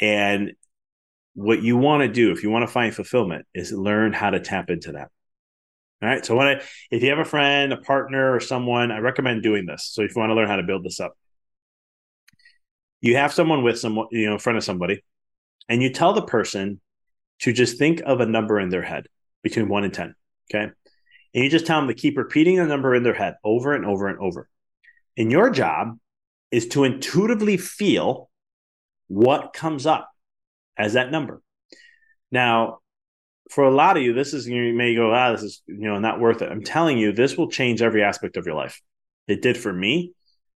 And 0.00 0.52
what 1.34 1.62
you 1.62 1.76
want 1.76 2.02
to 2.02 2.08
do 2.08 2.32
if 2.32 2.42
you 2.42 2.50
want 2.50 2.62
to 2.62 2.72
find 2.72 2.94
fulfillment 2.94 3.46
is 3.54 3.72
learn 3.72 4.12
how 4.12 4.30
to 4.30 4.40
tap 4.40 4.70
into 4.70 4.92
that. 4.92 5.10
All 6.02 6.08
right. 6.08 6.24
So 6.24 6.34
when 6.34 6.46
I, 6.46 6.62
if 6.90 7.02
you 7.02 7.10
have 7.10 7.18
a 7.18 7.24
friend, 7.24 7.72
a 7.72 7.76
partner, 7.76 8.34
or 8.34 8.40
someone, 8.40 8.90
I 8.90 8.98
recommend 8.98 9.42
doing 9.42 9.66
this. 9.66 9.86
So 9.92 10.02
if 10.02 10.14
you 10.14 10.20
want 10.20 10.30
to 10.30 10.34
learn 10.34 10.48
how 10.48 10.56
to 10.56 10.62
build 10.62 10.82
this 10.82 10.98
up, 10.98 11.16
you 13.00 13.16
have 13.16 13.32
someone 13.32 13.62
with 13.62 13.78
someone, 13.78 14.06
you 14.10 14.26
know, 14.26 14.34
in 14.34 14.38
front 14.38 14.56
of 14.56 14.64
somebody, 14.64 15.02
and 15.68 15.82
you 15.82 15.90
tell 15.90 16.12
the 16.12 16.22
person 16.22 16.80
to 17.40 17.52
just 17.52 17.78
think 17.78 18.00
of 18.04 18.20
a 18.20 18.26
number 18.26 18.58
in 18.60 18.70
their 18.70 18.82
head 18.82 19.06
between 19.42 19.68
one 19.68 19.84
and 19.84 19.92
10. 19.92 20.14
Okay. 20.52 20.72
And 21.34 21.44
you 21.44 21.50
just 21.50 21.66
tell 21.66 21.78
them 21.78 21.88
to 21.88 21.94
keep 21.94 22.16
repeating 22.16 22.56
the 22.56 22.66
number 22.66 22.94
in 22.94 23.02
their 23.02 23.14
head 23.14 23.34
over 23.44 23.74
and 23.74 23.86
over 23.86 24.08
and 24.08 24.18
over. 24.18 24.48
And 25.16 25.30
your 25.30 25.50
job 25.50 25.98
is 26.50 26.68
to 26.68 26.84
intuitively 26.84 27.56
feel 27.56 28.30
what 29.08 29.52
comes 29.52 29.86
up 29.86 30.10
as 30.76 30.94
that 30.94 31.10
number. 31.10 31.42
Now, 32.30 32.78
for 33.50 33.64
a 33.64 33.74
lot 33.74 33.96
of 33.96 34.02
you, 34.02 34.12
this 34.12 34.32
is 34.32 34.46
you 34.46 34.72
may 34.72 34.94
go, 34.94 35.12
ah, 35.12 35.32
this 35.32 35.42
is 35.42 35.62
you 35.66 35.88
know 35.88 35.98
not 35.98 36.20
worth 36.20 36.42
it. 36.42 36.50
I'm 36.50 36.62
telling 36.62 36.98
you, 36.98 37.12
this 37.12 37.36
will 37.36 37.50
change 37.50 37.82
every 37.82 38.02
aspect 38.02 38.36
of 38.36 38.46
your 38.46 38.54
life. 38.54 38.80
It 39.26 39.42
did 39.42 39.56
for 39.56 39.72
me, 39.72 40.12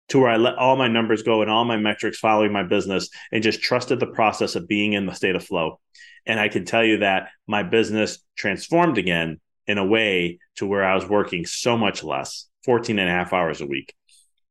to 0.09 0.19
where 0.19 0.31
I 0.31 0.37
let 0.37 0.57
all 0.57 0.77
my 0.77 0.89
numbers 0.89 1.23
go 1.23 1.41
and 1.41 1.51
all 1.51 1.65
my 1.65 1.79
metrics 1.79 2.19
following 2.19 2.53
my 2.53 2.63
business 2.63 3.09
and 3.31 3.43
just 3.43 3.63
trusted 3.63 3.99
the 3.99 4.07
process 4.07 4.55
of 4.57 4.69
being 4.69 4.93
in 4.93 5.07
the 5.07 5.15
state 5.15 5.37
of 5.37 5.45
flow. 5.45 5.81
And 6.27 6.39
I 6.39 6.49
can 6.49 6.67
tell 6.67 6.85
you 6.85 6.99
that 6.99 7.31
my 7.47 7.63
business 7.63 8.19
transformed 8.37 8.99
again 8.99 9.41
in 9.67 9.79
a 9.79 9.87
way 9.87 10.39
to 10.57 10.67
where 10.67 10.85
I 10.85 10.95
was 10.95 11.09
working 11.09 11.47
so 11.47 11.79
much 11.79 12.05
less, 12.05 12.47
14 12.65 12.99
and 12.99 13.09
a 13.09 13.13
half 13.13 13.33
hours 13.33 13.61
a 13.61 13.67
week 13.67 13.95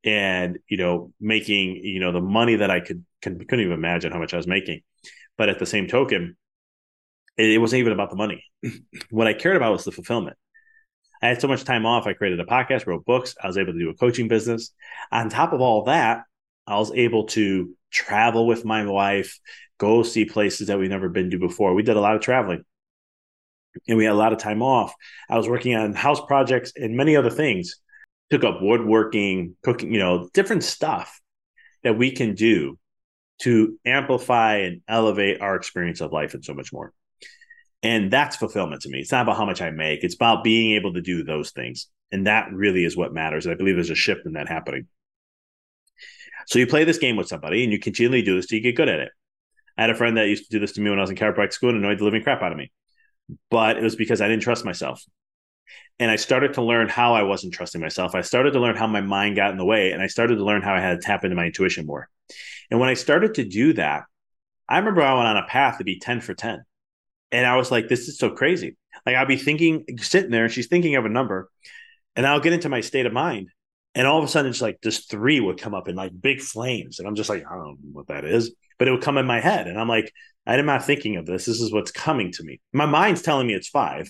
and 0.04 0.58
you 0.68 0.78
know 0.78 1.14
making 1.20 1.76
you 1.76 2.00
know 2.00 2.12
the 2.12 2.22
money 2.22 2.56
that 2.56 2.72
I 2.72 2.80
could, 2.80 3.06
could 3.22 3.48
couldn't 3.48 3.66
even 3.66 3.74
imagine 3.74 4.12
how 4.12 4.20
much 4.20 4.34
I 4.34 4.38
was 4.38 4.48
making. 4.48 4.82
But 5.38 5.50
at 5.50 5.60
the 5.60 5.66
same 5.66 5.88
token, 5.88 6.36
it, 7.38 7.52
it 7.52 7.58
wasn't 7.58 7.82
even 7.82 7.94
about 7.94 8.10
the 8.10 8.16
money. 8.16 8.44
what 9.10 9.28
I 9.28 9.34
cared 9.34 9.58
about 9.58 9.74
was 9.74 9.86
the 9.86 9.92
fulfillment. 9.92 10.38
I 11.22 11.28
had 11.28 11.42
so 11.42 11.48
much 11.48 11.64
time 11.64 11.86
off. 11.86 12.08
I 12.08 12.14
created 12.14 12.40
a 12.40 12.46
podcast, 12.46 12.88
wrote 12.88 13.06
books. 13.06 13.36
I 13.42 13.48
was 13.48 13.58
able 13.58 13.74
to 13.74 13.80
do 13.80 13.90
a 13.90 13.96
coaching 13.96 14.28
business. 14.28 14.72
On 15.12 15.30
top 15.30 15.54
of 15.54 15.62
all 15.62 15.84
that, 15.86 16.24
I 16.66 16.78
was 16.78 16.92
able 16.94 17.28
to 17.28 17.76
travel 17.92 18.48
with 18.48 18.66
my 18.66 18.86
wife, 18.86 19.40
go 19.78 20.02
see 20.04 20.26
places 20.26 20.68
that 20.68 20.80
we've 20.80 20.90
never 20.90 21.10
been 21.10 21.30
to 21.32 21.38
before. 21.38 21.74
We 21.74 21.84
did 21.84 21.98
a 21.98 22.02
lot 22.02 22.16
of 22.16 22.22
traveling 22.22 22.64
and 23.88 23.98
we 23.98 24.06
had 24.06 24.14
a 24.14 24.16
lot 24.16 24.34
of 24.34 24.40
time 24.40 24.62
off. 24.62 24.94
I 25.30 25.38
was 25.38 25.48
working 25.48 25.76
on 25.76 25.94
house 25.94 26.22
projects 26.26 26.74
and 26.76 26.96
many 26.96 27.16
other 27.16 27.30
things 27.30 27.76
took 28.32 28.44
up 28.46 28.62
woodworking, 28.62 29.56
cooking, 29.62 29.94
you 29.94 30.00
know, 30.00 30.30
different 30.34 30.64
stuff 30.64 31.20
that 31.84 31.98
we 31.98 32.12
can 32.12 32.34
do 32.34 32.80
to 33.42 33.78
amplify 33.86 34.58
and 34.58 34.82
elevate 34.88 35.42
our 35.42 35.56
experience 35.56 36.00
of 36.00 36.14
life 36.14 36.34
and 36.34 36.46
so 36.46 36.54
much 36.54 36.72
more. 36.72 36.94
And 37.84 38.12
that's 38.12 38.36
fulfillment 38.36 38.84
to 38.84 38.90
me. 38.90 39.00
It's 39.00 39.12
not 39.12 39.24
about 39.24 39.38
how 39.38 39.46
much 39.46 39.62
I 39.62 39.72
make, 39.72 40.04
it's 40.04 40.16
about 40.16 40.44
being 40.44 40.76
able 40.76 40.94
to 40.94 41.02
do 41.02 41.24
those 41.24 41.52
things. 41.52 41.88
And 42.12 42.28
that 42.28 42.52
really 42.54 42.86
is 42.86 42.96
what 42.96 43.14
matters. 43.14 43.46
And 43.46 43.54
I 43.54 43.58
believe 43.58 43.76
there's 43.76 43.90
a 43.90 43.96
shift 43.96 44.26
in 44.26 44.34
that 44.34 44.48
happening. 44.48 44.88
So 46.48 46.60
you 46.60 46.68
play 46.68 46.84
this 46.84 46.98
game 46.98 47.16
with 47.18 47.28
somebody 47.28 47.64
and 47.64 47.72
you 47.72 47.80
continually 47.80 48.22
do 48.22 48.36
this 48.36 48.48
till 48.48 48.58
you 48.58 48.64
get 48.64 48.76
good 48.76 48.90
at 48.90 49.00
it. 49.00 49.12
I 49.78 49.82
had 49.82 49.90
a 49.90 49.96
friend 49.96 50.18
that 50.18 50.28
used 50.28 50.46
to 50.46 50.52
do 50.52 50.60
this 50.60 50.74
to 50.74 50.82
me 50.82 50.90
when 50.90 51.00
I 51.00 51.02
was 51.02 51.10
in 51.10 51.16
chiropractic 51.16 51.54
school 51.54 51.70
and 51.70 51.80
annoyed 51.80 52.00
the 52.00 52.04
living 52.04 52.24
crap 52.24 52.42
out 52.42 52.52
of 52.52 52.58
me. 52.58 52.72
But 53.50 53.78
it 53.78 53.84
was 53.84 53.96
because 53.96 54.22
I 54.22 54.28
didn't 54.28 54.44
trust 54.44 54.66
myself 54.66 55.04
and 56.02 56.10
I 56.10 56.16
started 56.16 56.56
to 56.56 56.64
learn 56.64 56.90
how 56.90 57.14
I 57.14 57.22
wasn't 57.22 57.54
trusting 57.54 57.80
myself. 57.80 58.16
I 58.16 58.22
started 58.22 58.54
to 58.54 58.60
learn 58.60 58.76
how 58.76 58.88
my 58.88 59.02
mind 59.02 59.36
got 59.36 59.52
in 59.52 59.58
the 59.58 59.66
way, 59.66 59.92
and 59.92 60.02
I 60.02 60.08
started 60.08 60.38
to 60.38 60.44
learn 60.44 60.64
how 60.64 60.74
I 60.74 60.80
had 60.80 61.00
to 61.00 61.06
tap 61.06 61.24
into 61.24 61.36
my 61.36 61.46
intuition 61.46 61.86
more. 61.86 62.10
And 62.72 62.80
when 62.80 62.90
I 62.90 62.96
started 62.96 63.36
to 63.36 63.46
do 63.46 63.74
that, 63.74 64.06
I 64.68 64.80
remember 64.80 65.04
I 65.04 65.14
went 65.14 65.28
on 65.28 65.38
a 65.38 65.46
path 65.46 65.78
to 65.78 65.84
be 65.84 66.00
10 66.00 66.22
for 66.22 66.34
10. 66.34 66.64
And 67.32 67.46
I 67.46 67.56
was 67.56 67.70
like, 67.70 67.88
this 67.88 68.08
is 68.08 68.18
so 68.18 68.32
crazy. 68.32 68.78
Like 69.06 69.16
I'll 69.16 69.28
be 69.28 69.38
thinking, 69.38 69.86
sitting 70.00 70.32
there, 70.32 70.46
and 70.46 70.52
she's 70.52 70.70
thinking 70.70 70.96
of 70.96 71.06
a 71.06 71.10
number, 71.10 71.52
and 72.16 72.26
I'll 72.26 72.40
get 72.40 72.54
into 72.54 72.68
my 72.68 72.82
state 72.82 73.06
of 73.06 73.14
mind. 73.14 73.50
And 73.94 74.08
all 74.08 74.18
of 74.18 74.26
a 74.26 74.28
sudden, 74.28 74.50
it's 74.50 74.62
like 74.62 74.80
this 74.82 75.06
three 75.06 75.40
would 75.40 75.62
come 75.62 75.76
up 75.76 75.88
in 75.88 75.96
like 75.96 76.20
big 76.20 76.42
flames. 76.42 76.98
And 76.98 77.08
I'm 77.08 77.16
just 77.16 77.30
like, 77.30 77.46
I 77.46 77.54
don't 77.54 77.64
know 77.64 77.76
what 77.92 78.08
that 78.08 78.26
is. 78.26 78.56
But 78.80 78.88
it 78.88 78.92
would 78.92 79.04
come 79.04 79.20
in 79.20 79.28
my 79.28 79.40
head. 79.40 79.68
And 79.68 79.80
I'm 79.80 79.88
like, 79.88 80.12
I'm 80.48 80.66
not 80.66 80.84
thinking 80.84 81.18
of 81.18 81.28
this. 81.28 81.46
This 81.46 81.62
is 81.62 81.72
what's 81.72 81.92
coming 81.92 82.32
to 82.32 82.44
me. 82.44 82.60
My 82.74 82.88
mind's 82.88 83.22
telling 83.22 83.46
me 83.46 83.54
it's 83.54 83.68
five 83.68 84.10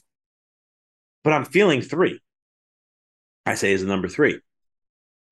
but 1.23 1.33
I'm 1.33 1.45
feeling 1.45 1.81
three. 1.81 2.19
I 3.45 3.55
say, 3.55 3.73
is 3.73 3.81
the 3.81 3.87
number 3.87 4.07
three? 4.07 4.39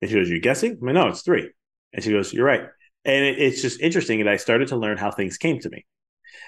And 0.00 0.10
she 0.10 0.16
goes, 0.16 0.28
You're 0.28 0.40
guessing? 0.40 0.78
I 0.80 0.84
mean, 0.84 0.94
no, 0.94 1.08
it's 1.08 1.22
three. 1.22 1.50
And 1.92 2.02
she 2.02 2.10
goes, 2.10 2.32
You're 2.32 2.46
right. 2.46 2.62
And 3.04 3.24
it, 3.24 3.38
it's 3.38 3.62
just 3.62 3.80
interesting. 3.80 4.20
And 4.20 4.28
I 4.28 4.36
started 4.36 4.68
to 4.68 4.76
learn 4.76 4.98
how 4.98 5.10
things 5.10 5.36
came 5.36 5.58
to 5.60 5.70
me. 5.70 5.86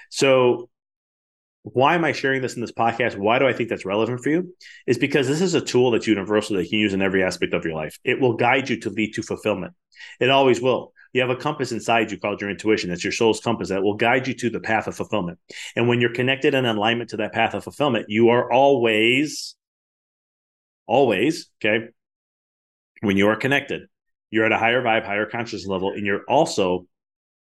So 0.09 0.69
why 1.63 1.95
am 1.95 2.03
I 2.03 2.11
sharing 2.11 2.41
this 2.41 2.55
in 2.55 2.61
this 2.61 2.73
podcast? 2.73 3.17
Why 3.17 3.39
do 3.39 3.47
I 3.47 3.53
think 3.53 3.69
that's 3.69 3.85
relevant 3.85 4.21
for 4.21 4.29
you? 4.29 4.53
Is 4.85 4.97
because 4.97 5.27
this 5.27 5.41
is 5.41 5.53
a 5.53 5.61
tool 5.61 5.91
that's 5.91 6.07
universal 6.07 6.57
that 6.57 6.63
you 6.63 6.69
can 6.69 6.79
use 6.79 6.93
in 6.93 7.01
every 7.01 7.23
aspect 7.23 7.53
of 7.53 7.63
your 7.63 7.73
life. 7.73 7.97
It 8.03 8.19
will 8.19 8.33
guide 8.33 8.69
you 8.69 8.79
to 8.81 8.89
lead 8.89 9.13
to 9.13 9.23
fulfillment. 9.23 9.73
It 10.19 10.29
always 10.29 10.61
will. 10.61 10.93
You 11.13 11.21
have 11.21 11.29
a 11.29 11.35
compass 11.35 11.71
inside 11.71 12.11
you 12.11 12.19
called 12.19 12.41
your 12.41 12.49
intuition. 12.49 12.89
That's 12.89 13.03
your 13.03 13.13
soul's 13.13 13.39
compass 13.39 13.69
that 13.69 13.83
will 13.83 13.95
guide 13.95 14.27
you 14.27 14.33
to 14.33 14.49
the 14.49 14.59
path 14.59 14.87
of 14.87 14.95
fulfillment. 14.95 15.39
And 15.75 15.87
when 15.87 16.01
you're 16.01 16.13
connected 16.13 16.53
in 16.55 16.65
alignment 16.65 17.11
to 17.11 17.17
that 17.17 17.33
path 17.33 17.53
of 17.53 17.63
fulfillment, 17.63 18.07
you 18.09 18.29
are 18.29 18.51
always, 18.51 19.55
always, 20.87 21.49
okay, 21.63 21.87
when 23.01 23.15
you 23.15 23.27
are 23.27 23.35
connected, 23.35 23.83
you're 24.31 24.45
at 24.45 24.51
a 24.51 24.57
higher 24.57 24.81
vibe, 24.81 25.05
higher 25.05 25.27
conscious 25.27 25.67
level, 25.67 25.91
and 25.91 26.05
you're 26.05 26.23
also 26.27 26.87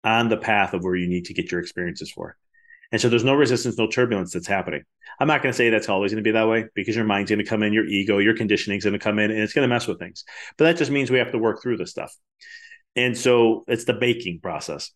on 0.03 0.29
the 0.29 0.37
path 0.37 0.75
of 0.75 0.83
where 0.83 0.96
you 0.96 1.07
need 1.07 1.27
to 1.27 1.35
get 1.35 1.53
your 1.53 1.61
experiences 1.61 2.11
for. 2.11 2.37
And 2.90 3.01
so 3.01 3.09
there's 3.09 3.25
no 3.25 3.35
resistance, 3.35 3.79
no 3.79 3.87
turbulence 3.87 4.33
that's 4.33 4.46
happening. 4.46 4.83
I'm 5.18 5.29
not 5.29 5.42
going 5.42 5.53
to 5.53 5.57
say 5.57 5.70
that's 5.70 5.88
always 5.88 6.12
going 6.12 6.22
to 6.22 6.29
be 6.29 6.33
that 6.33 6.48
way 6.48 6.66
because 6.75 6.94
your 6.94 7.05
mind's 7.05 7.31
going 7.31 7.38
to 7.38 7.44
come 7.44 7.62
in, 7.62 7.72
your 7.72 7.87
ego, 7.87 8.18
your 8.18 8.37
conditioning's 8.37 8.85
going 8.85 8.92
to 8.92 8.98
come 8.98 9.18
in, 9.18 9.31
and 9.31 9.40
it's 9.40 9.55
going 9.55 9.66
to 9.66 9.72
mess 9.72 9.87
with 9.87 9.98
things. 9.98 10.25
But 10.59 10.64
that 10.64 10.77
just 10.77 10.90
means 10.90 11.11
we 11.11 11.18
have 11.18 11.33
to 11.33 11.38
work 11.38 11.62
through 11.62 11.79
this 11.79 11.90
stuff. 11.90 12.14
And 12.94 13.16
so 13.16 13.64
it's 13.66 13.85
the 13.85 13.94
baking 13.94 14.40
process. 14.40 14.90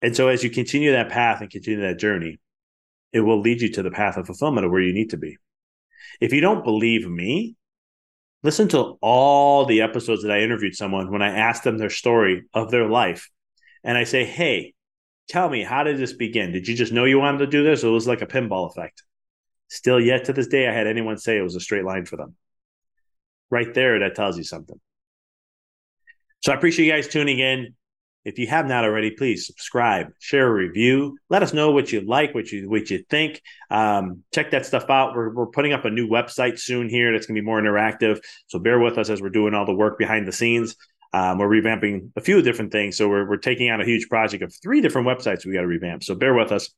And 0.00 0.16
so 0.16 0.28
as 0.28 0.42
you 0.42 0.50
continue 0.50 0.92
that 0.92 1.10
path 1.10 1.40
and 1.40 1.50
continue 1.50 1.82
that 1.82 1.98
journey, 1.98 2.40
it 3.12 3.20
will 3.20 3.40
lead 3.40 3.60
you 3.60 3.70
to 3.72 3.82
the 3.82 3.90
path 3.90 4.16
of 4.16 4.26
fulfillment 4.26 4.66
of 4.66 4.72
where 4.72 4.80
you 4.80 4.92
need 4.92 5.10
to 5.10 5.16
be. 5.16 5.36
If 6.20 6.32
you 6.32 6.40
don't 6.40 6.64
believe 6.64 7.08
me, 7.08 7.56
listen 8.42 8.68
to 8.68 8.98
all 9.00 9.66
the 9.66 9.82
episodes 9.82 10.22
that 10.22 10.32
I 10.32 10.40
interviewed 10.40 10.74
someone 10.74 11.10
when 11.12 11.22
I 11.22 11.36
asked 11.38 11.62
them 11.64 11.78
their 11.78 11.90
story 11.90 12.44
of 12.52 12.70
their 12.70 12.88
life. 12.88 13.30
And 13.84 13.96
I 13.96 14.04
say, 14.04 14.24
hey, 14.24 14.74
tell 15.28 15.48
me, 15.48 15.62
how 15.62 15.84
did 15.84 15.98
this 15.98 16.12
begin? 16.12 16.52
Did 16.52 16.66
you 16.66 16.74
just 16.74 16.92
know 16.92 17.04
you 17.04 17.18
wanted 17.18 17.38
to 17.38 17.46
do 17.46 17.62
this? 17.62 17.84
Or 17.84 17.88
it 17.88 17.92
was 17.92 18.08
like 18.08 18.22
a 18.22 18.26
pinball 18.26 18.70
effect. 18.70 19.02
Still, 19.68 20.00
yet 20.00 20.24
to 20.24 20.32
this 20.32 20.48
day, 20.48 20.68
I 20.68 20.72
had 20.72 20.86
anyone 20.86 21.18
say 21.18 21.38
it 21.38 21.42
was 21.42 21.56
a 21.56 21.60
straight 21.60 21.84
line 21.84 22.04
for 22.04 22.16
them. 22.16 22.36
Right 23.50 23.72
there, 23.72 24.00
that 24.00 24.14
tells 24.14 24.36
you 24.36 24.44
something. 24.44 24.80
So 26.42 26.52
I 26.52 26.56
appreciate 26.56 26.86
you 26.86 26.92
guys 26.92 27.08
tuning 27.08 27.38
in. 27.38 27.74
If 28.24 28.38
you 28.38 28.46
have 28.46 28.66
not 28.66 28.84
already, 28.84 29.10
please 29.10 29.46
subscribe, 29.46 30.08
share 30.20 30.46
a 30.46 30.52
review. 30.52 31.18
Let 31.28 31.42
us 31.42 31.52
know 31.52 31.72
what 31.72 31.90
you 31.90 32.02
like, 32.02 32.34
what 32.34 32.52
you 32.52 32.70
what 32.70 32.88
you 32.88 33.04
think. 33.10 33.42
Um, 33.68 34.22
check 34.32 34.52
that 34.52 34.64
stuff 34.64 34.88
out. 34.90 35.16
We're 35.16 35.30
we're 35.30 35.46
putting 35.46 35.72
up 35.72 35.84
a 35.84 35.90
new 35.90 36.08
website 36.08 36.60
soon 36.60 36.88
here 36.88 37.12
that's 37.12 37.26
going 37.26 37.34
to 37.34 37.40
be 37.40 37.44
more 37.44 37.60
interactive. 37.60 38.20
So 38.46 38.60
bear 38.60 38.78
with 38.78 38.96
us 38.96 39.10
as 39.10 39.20
we're 39.20 39.30
doing 39.30 39.54
all 39.54 39.66
the 39.66 39.74
work 39.74 39.98
behind 39.98 40.28
the 40.28 40.32
scenes. 40.32 40.76
Um, 41.12 41.38
we're 41.38 41.48
revamping 41.48 42.10
a 42.16 42.20
few 42.20 42.40
different 42.42 42.72
things. 42.72 42.96
So 42.96 43.08
we're, 43.08 43.28
we're 43.28 43.36
taking 43.36 43.70
on 43.70 43.80
a 43.80 43.84
huge 43.84 44.08
project 44.08 44.42
of 44.42 44.54
three 44.62 44.80
different 44.80 45.06
websites 45.06 45.44
we 45.44 45.52
got 45.52 45.60
to 45.60 45.66
revamp. 45.66 46.02
So 46.04 46.14
bear 46.14 46.32
with 46.32 46.52
us. 46.52 46.70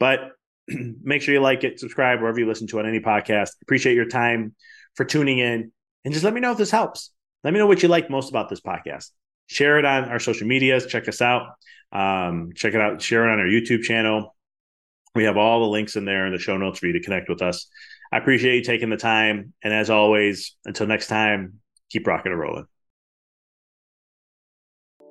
But 0.00 0.30
make 0.68 1.22
sure 1.22 1.34
you 1.34 1.40
like 1.40 1.62
it, 1.62 1.78
subscribe 1.78 2.20
wherever 2.20 2.40
you 2.40 2.48
listen 2.48 2.66
to 2.68 2.80
on 2.80 2.86
any 2.86 3.00
podcast. 3.00 3.50
Appreciate 3.62 3.94
your 3.94 4.08
time 4.08 4.56
for 4.94 5.04
tuning 5.04 5.38
in. 5.38 5.72
And 6.04 6.12
just 6.12 6.24
let 6.24 6.34
me 6.34 6.40
know 6.40 6.52
if 6.52 6.58
this 6.58 6.70
helps. 6.70 7.12
Let 7.46 7.52
me 7.52 7.60
know 7.60 7.68
what 7.68 7.80
you 7.80 7.88
like 7.88 8.10
most 8.10 8.28
about 8.28 8.48
this 8.48 8.60
podcast. 8.60 9.10
Share 9.46 9.78
it 9.78 9.84
on 9.84 10.06
our 10.06 10.18
social 10.18 10.48
medias. 10.48 10.84
Check 10.86 11.06
us 11.06 11.22
out. 11.22 11.50
Um, 11.92 12.50
check 12.56 12.74
it 12.74 12.80
out. 12.80 13.00
Share 13.00 13.24
it 13.24 13.32
on 13.32 13.38
our 13.38 13.46
YouTube 13.46 13.84
channel. 13.84 14.34
We 15.14 15.22
have 15.24 15.36
all 15.36 15.60
the 15.60 15.68
links 15.68 15.94
in 15.94 16.04
there 16.04 16.26
in 16.26 16.32
the 16.32 16.40
show 16.40 16.56
notes 16.56 16.80
for 16.80 16.88
you 16.88 16.94
to 16.94 17.00
connect 17.00 17.28
with 17.28 17.42
us. 17.42 17.68
I 18.10 18.18
appreciate 18.18 18.56
you 18.56 18.64
taking 18.64 18.90
the 18.90 18.96
time. 18.96 19.52
And 19.62 19.72
as 19.72 19.90
always, 19.90 20.56
until 20.64 20.88
next 20.88 21.06
time, 21.06 21.60
keep 21.88 22.04
rocking 22.08 22.32
and 22.32 22.40
rolling. 22.40 22.66